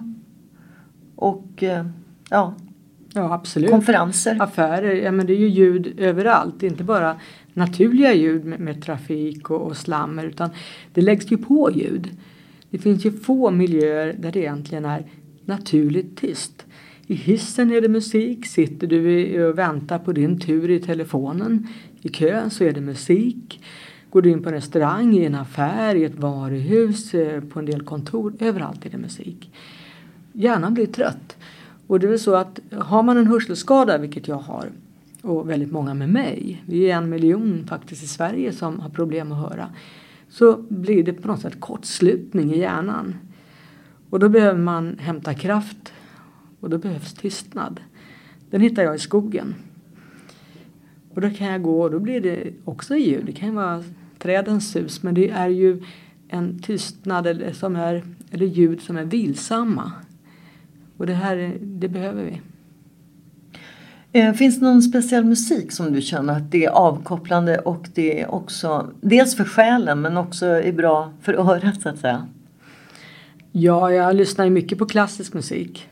och 1.16 1.64
eh, 1.64 1.86
ja, 2.30 2.54
ja 3.14 3.34
absolut. 3.34 3.70
konferenser. 3.70 4.38
Affärer, 4.42 4.94
ja 4.94 5.12
men 5.12 5.28
det 5.28 5.34
är 5.34 5.40
ju 5.40 5.50
ljud 5.50 6.00
överallt, 6.00 6.64
inte 6.64 6.84
bara 6.84 7.16
naturliga 7.60 8.14
ljud 8.14 8.46
med, 8.46 8.60
med 8.60 8.84
trafik 8.84 9.50
och, 9.50 9.62
och 9.62 9.78
slammer 9.78 10.26
utan 10.26 10.50
det 10.94 11.02
läggs 11.02 11.32
ju 11.32 11.38
på 11.38 11.72
ljud. 11.72 12.10
Det 12.70 12.78
finns 12.78 13.06
ju 13.06 13.12
få 13.12 13.52
miljöer 13.52 14.16
där 14.20 14.32
det 14.32 14.40
egentligen 14.40 14.86
är 14.86 15.06
naturligt 15.46 16.18
tyst. 16.18 16.66
I 17.08 17.16
hissen 17.16 17.72
är 17.72 17.82
det 17.82 17.90
musik. 17.90 18.46
Sitter 18.46 18.88
du 18.88 19.44
och 19.46 19.58
väntar 19.58 20.00
på 20.00 20.14
din 20.14 20.40
tur 20.40 20.70
i 20.70 20.80
telefonen 20.80 21.68
i 22.02 22.10
kön 22.10 22.50
så 22.50 22.64
är 22.64 22.72
det 22.72 22.82
musik. 22.82 23.64
Går 24.10 24.22
du 24.22 24.30
in 24.30 24.44
på 24.44 24.50
en 24.50 24.56
restaurang, 24.56 25.18
i 25.18 25.26
en 25.26 25.36
affär, 25.36 25.96
i 25.96 26.04
ett 26.04 26.16
varuhus, 26.16 27.14
eh, 27.14 27.42
på 27.42 27.60
en 27.60 27.66
del 27.66 27.82
kontor, 27.82 28.34
överallt 28.40 28.86
är 28.86 28.90
det 28.90 28.98
musik. 28.98 29.52
Hjärnan 30.34 30.74
blir 30.74 30.86
trött. 30.86 31.38
Och 31.88 32.00
det 32.00 32.08
är 32.08 32.10
väl 32.10 32.20
så 32.20 32.36
att 32.36 32.60
har 32.72 33.04
man 33.04 33.18
en 33.18 33.28
hörselskada, 33.28 33.98
vilket 33.98 34.28
jag 34.28 34.36
har, 34.36 34.70
och 35.22 35.50
väldigt 35.50 35.72
många 35.72 35.94
med 35.94 36.10
mig, 36.10 36.64
vi 36.66 36.92
är 36.92 36.98
en 36.98 37.10
miljon 37.10 37.66
faktiskt 37.68 38.04
i 38.04 38.08
Sverige 38.08 38.54
som 38.54 38.80
har 38.80 38.90
problem 38.90 39.32
att 39.32 39.50
höra, 39.50 39.70
så 40.30 40.58
blir 40.70 41.04
det 41.04 41.14
på 41.14 41.28
något 41.28 41.42
sätt 41.42 41.60
kortslutning 41.60 42.54
i 42.54 42.60
hjärnan. 42.60 43.16
Och 44.10 44.20
då 44.20 44.30
behöver 44.30 44.60
man 44.60 44.98
hämta 45.00 45.34
kraft 45.34 45.94
och 46.60 46.70
då 46.70 46.78
behövs 46.78 47.14
tystnad. 47.14 47.82
Den 48.50 48.62
hittar 48.62 48.84
jag 48.84 48.96
i 48.96 49.00
skogen. 49.00 49.56
Och 51.14 51.22
då 51.22 51.30
kan 51.30 51.48
jag 51.48 51.64
gå 51.64 51.82
och 51.82 51.92
då 51.92 52.00
blir 52.00 52.22
det 52.22 52.54
också 52.66 52.96
ljud. 52.96 53.26
Det 53.26 53.32
kan 53.32 53.56
vara 53.56 53.84
trädens 54.20 54.72
sus 54.72 55.04
men 55.04 55.16
det 55.16 55.30
är 55.30 55.50
ju 55.50 55.84
en 56.28 56.60
tystnad 56.60 57.28
eller, 57.28 57.54
som 57.54 57.76
är, 57.76 58.04
eller 58.32 58.46
ljud 58.46 58.82
som 58.82 58.98
är 58.98 59.04
vilsamma. 59.04 59.92
Och 60.98 61.06
det 61.06 61.14
här 61.14 61.58
det 61.62 61.88
behöver 61.90 62.24
vi. 62.24 62.42
Eh, 64.12 64.34
finns 64.34 64.60
det 64.60 64.66
någon 64.66 64.82
speciell 64.82 65.26
musik 65.26 65.72
som 65.72 65.94
du 65.94 66.02
känner 66.02 66.34
att 66.34 66.52
det 66.52 66.66
är 66.66 66.70
avkopplande 66.70 67.58
och 67.58 67.90
det 67.94 68.22
är 68.22 68.32
också 68.32 68.92
dels 69.02 69.36
för 69.36 69.44
själen 69.44 70.02
men 70.02 70.18
också 70.18 70.46
är 70.46 70.72
bra 70.72 71.14
för 71.22 71.34
örat 71.34 71.82
så 71.82 71.90
att 71.90 72.00
säga? 72.00 72.28
Ja, 73.52 73.92
jag 73.92 74.16
lyssnar 74.16 74.50
mycket 74.50 74.78
på 74.78 74.86
klassisk 74.86 75.34
musik. 75.34 75.88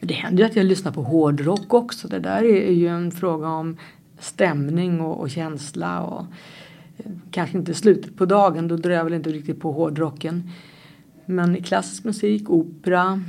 Men 0.00 0.08
det 0.08 0.14
händer 0.14 0.42
ju 0.42 0.50
att 0.50 0.56
jag 0.56 0.66
lyssnar 0.66 0.92
på 0.92 1.02
hårdrock 1.02 1.74
också. 1.74 2.08
Det 2.08 2.18
där 2.18 2.44
är 2.44 2.72
ju 2.72 2.88
en 2.88 3.10
fråga 3.10 3.48
om 3.48 3.76
stämning 4.18 5.00
och, 5.00 5.20
och 5.20 5.30
känsla 5.30 6.02
och 6.02 6.26
eh, 6.98 7.12
kanske 7.30 7.58
inte 7.58 7.74
slutet 7.74 8.16
på 8.16 8.24
dagen, 8.24 8.68
då 8.68 8.76
drar 8.76 8.90
jag 8.90 9.04
väl 9.04 9.14
inte 9.14 9.30
riktigt 9.30 9.60
på 9.60 9.72
hårdrocken. 9.72 10.50
Men 11.26 11.62
klassisk 11.62 12.04
musik, 12.04 12.50
opera. 12.50 13.22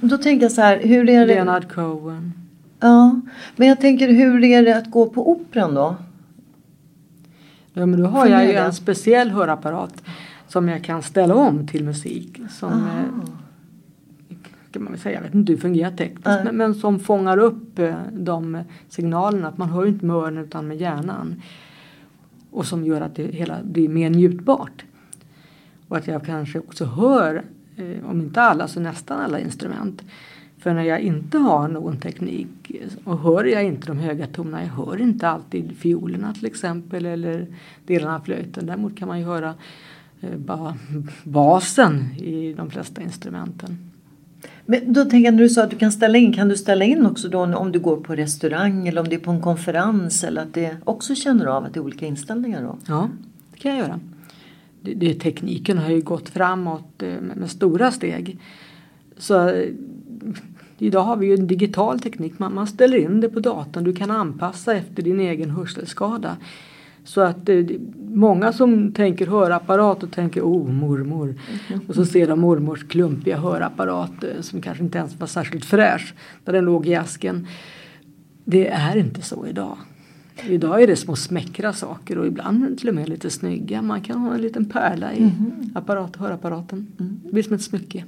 Då 0.00 0.18
tänker 0.18 0.44
jag 0.44 0.52
så 0.52 0.60
här, 0.60 0.80
hur 0.82 1.10
är 1.10 1.26
det? 1.26 1.34
Leonard 1.34 1.72
Cohen. 1.72 2.43
Ja, 2.84 3.20
men 3.56 3.68
jag 3.68 3.80
tänker 3.80 4.08
hur 4.08 4.44
är 4.44 4.62
det 4.62 4.76
att 4.76 4.90
gå 4.90 5.08
på 5.08 5.30
operan 5.30 5.74
då? 5.74 5.96
Ja 7.72 7.86
men 7.86 8.02
då 8.02 8.06
har 8.06 8.26
jag 8.26 8.46
ju 8.46 8.52
en 8.52 8.72
speciell 8.72 9.30
hörapparat 9.30 10.02
som 10.48 10.68
jag 10.68 10.84
kan 10.84 11.02
ställa 11.02 11.34
om 11.34 11.66
till 11.66 11.84
musik. 11.84 12.40
Som, 12.50 12.72
ah 12.72 13.30
kan 14.74 14.84
man 14.84 14.92
väl 14.92 15.00
säga, 15.00 15.14
jag 15.14 15.22
vet 15.22 15.34
inte 15.34 15.52
hur 15.52 15.56
det 15.56 15.62
fungerar 15.62 15.90
tekniskt, 15.90 16.26
mm. 16.26 16.44
men, 16.44 16.56
men, 16.56 16.74
som 16.74 17.00
fångar 17.00 17.38
upp 17.38 17.78
eh, 17.78 17.94
de 18.12 18.62
signalerna. 18.88 19.48
Att 19.48 19.58
man 19.58 19.68
hör 19.68 19.86
inte 19.86 20.06
med 20.06 20.16
öronen 20.16 20.44
utan 20.44 20.68
med 20.68 20.76
hjärnan. 20.76 21.42
Och 22.50 22.66
som 22.66 22.84
gör 22.84 23.00
att 23.00 23.14
det 23.14 23.22
hela 23.22 23.58
blir 23.62 23.88
mer 23.88 24.10
njutbart. 24.10 24.84
Och 25.88 25.96
att 25.96 26.06
jag 26.06 26.26
kanske 26.26 26.58
också 26.58 26.84
hör, 26.84 27.42
eh, 27.76 28.10
om 28.10 28.20
inte 28.20 28.42
alla 28.42 28.68
så 28.68 28.80
nästan 28.80 29.20
alla 29.20 29.40
instrument. 29.40 30.02
För 30.64 30.74
när 30.74 30.82
jag 30.82 31.00
inte 31.00 31.38
har 31.38 31.68
någon 31.68 31.96
teknik 31.96 32.48
och 33.04 33.18
hör 33.18 33.44
jag 33.44 33.64
inte 33.64 33.86
de 33.86 33.98
höga 33.98 34.26
tonerna, 34.26 34.62
jag 34.62 34.84
hör 34.84 35.00
inte 35.00 35.28
alltid 35.28 35.76
fiolerna 35.78 36.34
till 36.34 36.46
exempel 36.46 37.06
eller 37.06 37.46
delarna 37.86 38.16
av 38.16 38.20
flöjten. 38.20 38.66
Däremot 38.66 38.96
kan 38.96 39.08
man 39.08 39.18
ju 39.18 39.24
höra 39.24 39.54
eh, 40.20 40.36
bara 40.36 40.76
basen 41.24 42.14
i 42.18 42.54
de 42.56 42.70
flesta 42.70 43.02
instrumenten. 43.02 43.90
Men 44.66 44.92
då 44.92 45.04
tänker 45.04 45.24
jag 45.24 45.34
när 45.34 45.42
du 45.42 45.48
sa 45.48 45.62
att 45.62 45.70
du 45.70 45.76
kan 45.76 45.92
ställa 45.92 46.18
in, 46.18 46.32
kan 46.32 46.48
du 46.48 46.56
ställa 46.56 46.84
in 46.84 47.06
också 47.06 47.28
då 47.28 47.42
om 47.42 47.72
du 47.72 47.80
går 47.80 47.96
på 47.96 48.14
restaurang 48.14 48.88
eller 48.88 49.00
om 49.00 49.08
det 49.08 49.14
är 49.14 49.20
på 49.20 49.30
en 49.30 49.42
konferens 49.42 50.24
eller 50.24 50.42
att 50.42 50.54
det 50.54 50.76
också 50.84 51.14
känner 51.14 51.46
av 51.46 51.64
att 51.64 51.74
det 51.74 51.80
är 51.80 51.84
olika 51.84 52.06
inställningar 52.06 52.62
då? 52.62 52.78
Ja, 52.88 53.08
det 53.52 53.58
kan 53.58 53.70
jag 53.70 53.80
göra. 53.80 54.00
Det, 54.80 54.94
det, 54.94 55.14
tekniken 55.14 55.78
har 55.78 55.90
ju 55.90 56.00
gått 56.00 56.28
framåt 56.28 57.02
eh, 57.02 57.08
med, 57.08 57.36
med 57.36 57.50
stora 57.50 57.90
steg. 57.90 58.38
Så 59.16 59.64
idag 60.78 61.02
har 61.02 61.16
vi 61.16 61.26
ju 61.26 61.34
en 61.34 61.46
digital 61.46 62.00
teknik. 62.00 62.38
Man, 62.38 62.54
man 62.54 62.66
ställer 62.66 62.96
in 62.96 63.20
det 63.20 63.28
på 63.28 63.40
datorn. 63.40 63.84
Du 63.84 63.92
kan 63.92 64.10
anpassa 64.10 64.74
efter 64.74 65.02
din 65.02 65.20
egen 65.20 65.50
hörselskada. 65.50 66.36
Så 67.04 67.20
att 67.20 67.48
eh, 67.48 67.64
många 68.08 68.52
som 68.52 68.92
tänker 68.92 69.26
hörapparat 69.26 70.02
och 70.02 70.12
tänker 70.12 70.42
oh 70.42 70.70
mormor. 70.70 71.34
Mm. 71.68 71.80
Och 71.88 71.94
så 71.94 72.04
ser 72.04 72.26
de 72.26 72.40
mormors 72.40 72.88
klumpiga 72.88 73.36
hörapparat 73.36 74.24
eh, 74.24 74.40
som 74.40 74.60
kanske 74.60 74.84
inte 74.84 74.98
ens 74.98 75.20
var 75.20 75.26
särskilt 75.26 75.64
fräsch. 75.64 76.14
Där 76.44 76.52
den 76.52 76.64
låg 76.64 76.86
i 76.86 76.94
asken. 76.94 77.46
Det 78.44 78.68
är 78.68 78.96
inte 78.96 79.22
så 79.22 79.46
idag. 79.46 79.76
Idag 80.48 80.82
är 80.82 80.86
det 80.86 80.96
små 80.96 81.16
smäckra 81.16 81.72
saker 81.72 82.18
och 82.18 82.26
ibland 82.26 82.78
till 82.78 82.88
och 82.88 82.94
med 82.94 83.08
lite 83.08 83.30
snygga. 83.30 83.82
Man 83.82 84.00
kan 84.00 84.18
ha 84.18 84.34
en 84.34 84.40
liten 84.40 84.64
pärla 84.64 85.12
i 85.12 85.22
mm. 85.22 85.52
apparat, 85.74 86.16
hörapparaten. 86.16 86.86
Mm. 87.00 87.20
Det 87.24 87.32
blir 87.32 87.42
som 87.42 87.54
ett 87.54 87.62
smycke. 87.62 88.04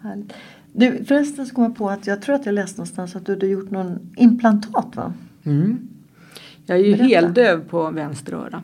Härligt. 0.00 0.32
Du, 0.78 1.04
förresten 1.04 1.46
så 1.46 1.54
kom 1.54 1.64
jag 1.64 1.76
på 1.76 1.90
att 1.90 2.06
jag 2.06 2.22
tror 2.22 2.34
att 2.34 2.46
jag 2.46 2.54
läste 2.54 2.78
någonstans 2.78 3.16
att 3.16 3.26
du 3.26 3.32
hade 3.32 3.46
gjort 3.46 3.70
någon 3.70 3.98
implantat 4.16 4.96
va? 4.96 5.12
Mm. 5.44 5.88
Jag 6.66 6.78
är 6.78 6.82
ju 6.84 6.96
Berätta. 6.96 7.04
heldöv 7.04 7.68
på 7.68 7.90
vänster 7.90 8.32
öra. 8.32 8.62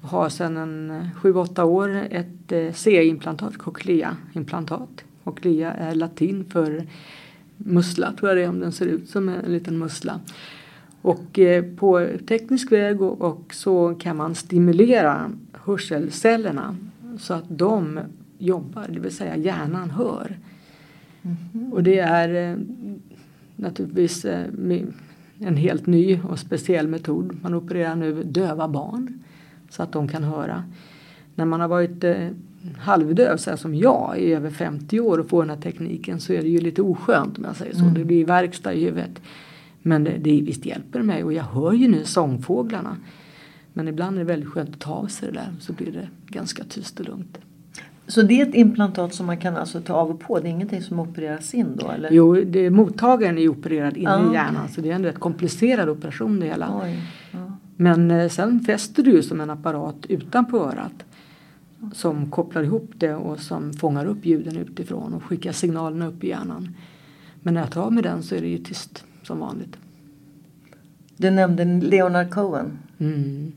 Och 0.00 0.08
har 0.08 0.28
sedan 0.28 0.56
en 0.56 1.08
7-8 1.22 1.62
år 1.62 2.06
ett 2.10 2.52
eh, 2.52 2.72
C-implantat, 2.72 3.56
cochlea-implantat. 3.56 5.04
Cochlea 5.24 5.72
är 5.72 5.94
latin 5.94 6.44
för 6.44 6.86
mussla 7.56 8.12
tror 8.12 8.30
jag 8.30 8.38
det 8.38 8.42
är 8.42 8.48
om 8.48 8.60
den 8.60 8.72
ser 8.72 8.86
ut 8.86 9.08
som 9.08 9.28
en 9.28 9.52
liten 9.52 9.78
mussla. 9.78 10.20
Och 11.02 11.38
eh, 11.38 11.64
på 11.64 12.08
teknisk 12.26 12.72
väg 12.72 13.02
och, 13.02 13.20
och 13.20 13.54
så 13.54 13.94
kan 13.94 14.16
man 14.16 14.34
stimulera 14.34 15.30
hörselcellerna 15.52 16.76
så 17.18 17.34
att 17.34 17.44
de 17.48 18.00
jobbar, 18.38 18.86
det 18.88 19.00
vill 19.00 19.16
säga 19.16 19.36
hjärnan 19.36 19.90
hör. 19.90 20.36
Mm. 21.24 21.72
Och 21.72 21.82
det 21.82 21.98
är 21.98 22.52
eh, 22.52 22.58
naturligtvis 23.56 24.24
eh, 24.24 24.46
en 25.38 25.56
helt 25.56 25.86
ny 25.86 26.20
och 26.28 26.38
speciell 26.38 26.88
metod. 26.88 27.36
Man 27.42 27.54
opererar 27.54 27.96
nu 27.96 28.22
döva 28.22 28.68
barn 28.68 29.22
så 29.70 29.82
att 29.82 29.92
de 29.92 30.08
kan 30.08 30.24
höra. 30.24 30.64
När 31.34 31.44
man 31.44 31.60
har 31.60 31.68
varit 31.68 32.04
eh, 32.04 32.28
halvdöv, 32.78 33.36
så 33.36 33.56
som 33.56 33.74
jag, 33.74 34.18
i 34.18 34.32
över 34.32 34.50
50 34.50 35.00
år 35.00 35.18
och 35.18 35.28
får 35.28 35.42
den 35.42 35.50
här 35.50 35.62
tekniken 35.62 36.20
så 36.20 36.32
är 36.32 36.42
det 36.42 36.48
ju 36.48 36.60
lite 36.60 36.82
oskönt 36.82 37.38
om 37.38 37.44
jag 37.44 37.56
säger 37.56 37.74
så. 37.74 37.82
Mm. 37.82 37.94
Det 37.94 38.04
blir 38.04 38.24
verkstad 38.24 38.74
i 38.74 38.84
huvudet. 38.84 39.20
Men 39.82 40.04
det, 40.04 40.10
det 40.18 40.42
visst 40.42 40.66
hjälper 40.66 41.02
mig 41.02 41.24
och 41.24 41.32
jag 41.32 41.42
hör 41.44 41.72
ju 41.72 41.88
nu 41.88 42.04
sångfåglarna. 42.04 42.96
Men 43.72 43.88
ibland 43.88 44.16
är 44.16 44.18
det 44.18 44.24
väldigt 44.24 44.48
skönt 44.48 44.70
att 44.70 44.80
ta 44.80 44.92
av 44.92 45.06
sig 45.06 45.28
det 45.32 45.34
där 45.34 45.54
så 45.60 45.72
blir 45.72 45.92
det 45.92 46.08
ganska 46.26 46.64
tyst 46.64 47.00
och 47.00 47.06
lugnt. 47.06 47.38
Så 48.06 48.22
det 48.22 48.40
är 48.40 48.46
ett 48.46 48.54
implantat 48.54 49.14
som 49.14 49.26
man 49.26 49.36
kan 49.36 49.56
alltså 49.56 49.80
ta 49.80 49.94
av 49.94 50.10
och 50.10 50.20
på? 50.20 50.40
Det 50.40 50.48
är 50.48 50.50
ingenting 50.50 50.82
som 50.82 51.00
opereras 51.00 51.54
in 51.54 51.76
då? 51.76 51.90
Eller? 51.90 52.10
Jo, 52.12 52.34
det, 52.34 52.70
mottagaren 52.70 53.38
är 53.38 53.48
opererad 53.48 53.96
inne 53.96 54.10
ah, 54.10 54.30
i 54.30 54.34
hjärnan 54.34 54.68
så 54.68 54.80
det 54.80 54.90
är 54.90 54.94
en 54.94 55.04
rätt 55.04 55.18
komplicerad 55.18 55.88
operation 55.88 56.40
det 56.40 56.46
hela. 56.46 56.80
Oj, 56.82 57.02
ja. 57.30 57.52
Men 57.76 58.10
eh, 58.10 58.28
sen 58.28 58.60
fäster 58.60 59.02
du 59.02 59.22
som 59.22 59.40
en 59.40 59.50
apparat 59.50 60.06
utanpå 60.08 60.58
örat 60.58 61.04
som 61.92 62.30
kopplar 62.30 62.62
ihop 62.62 62.90
det 62.94 63.14
och 63.14 63.38
som 63.38 63.72
fångar 63.72 64.06
upp 64.06 64.26
ljuden 64.26 64.56
utifrån 64.56 65.14
och 65.14 65.22
skickar 65.22 65.52
signalerna 65.52 66.06
upp 66.06 66.24
i 66.24 66.28
hjärnan. 66.28 66.76
Men 67.42 67.54
när 67.54 67.60
jag 67.60 67.70
tar 67.70 67.82
av 67.82 67.92
med 67.92 68.04
den 68.04 68.22
så 68.22 68.34
är 68.34 68.40
det 68.40 68.48
ju 68.48 68.58
tyst 68.58 69.04
som 69.22 69.38
vanligt. 69.38 69.76
Du 71.16 71.30
nämnde 71.30 71.64
Leonard 71.64 72.30
Cohen. 72.30 72.78
Mm. 72.98 73.52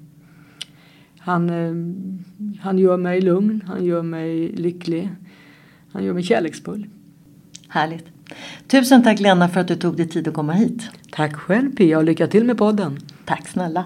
Han, 1.27 1.49
eh, 1.49 2.61
han 2.61 2.79
gör 2.79 2.97
mig 2.97 3.21
lugn, 3.21 3.63
han 3.67 3.85
gör 3.85 4.01
mig 4.01 4.47
lycklig, 4.47 5.09
han 5.91 6.03
gör 6.03 6.13
mig 6.13 6.23
kärleksfull. 6.23 6.87
Härligt. 7.67 8.05
Tusen 8.67 9.03
tack 9.03 9.19
Lena 9.19 9.49
för 9.49 9.59
att 9.59 9.67
du 9.67 9.75
tog 9.75 9.97
dig 9.97 10.07
tid 10.07 10.27
att 10.27 10.33
komma 10.33 10.53
hit. 10.53 10.89
Tack 11.11 11.35
själv 11.35 11.75
Pia 11.75 11.97
och 11.97 12.03
lycka 12.03 12.27
till 12.27 12.43
med 12.43 12.57
podden. 12.57 12.99
Tack 13.25 13.47
snälla. 13.47 13.85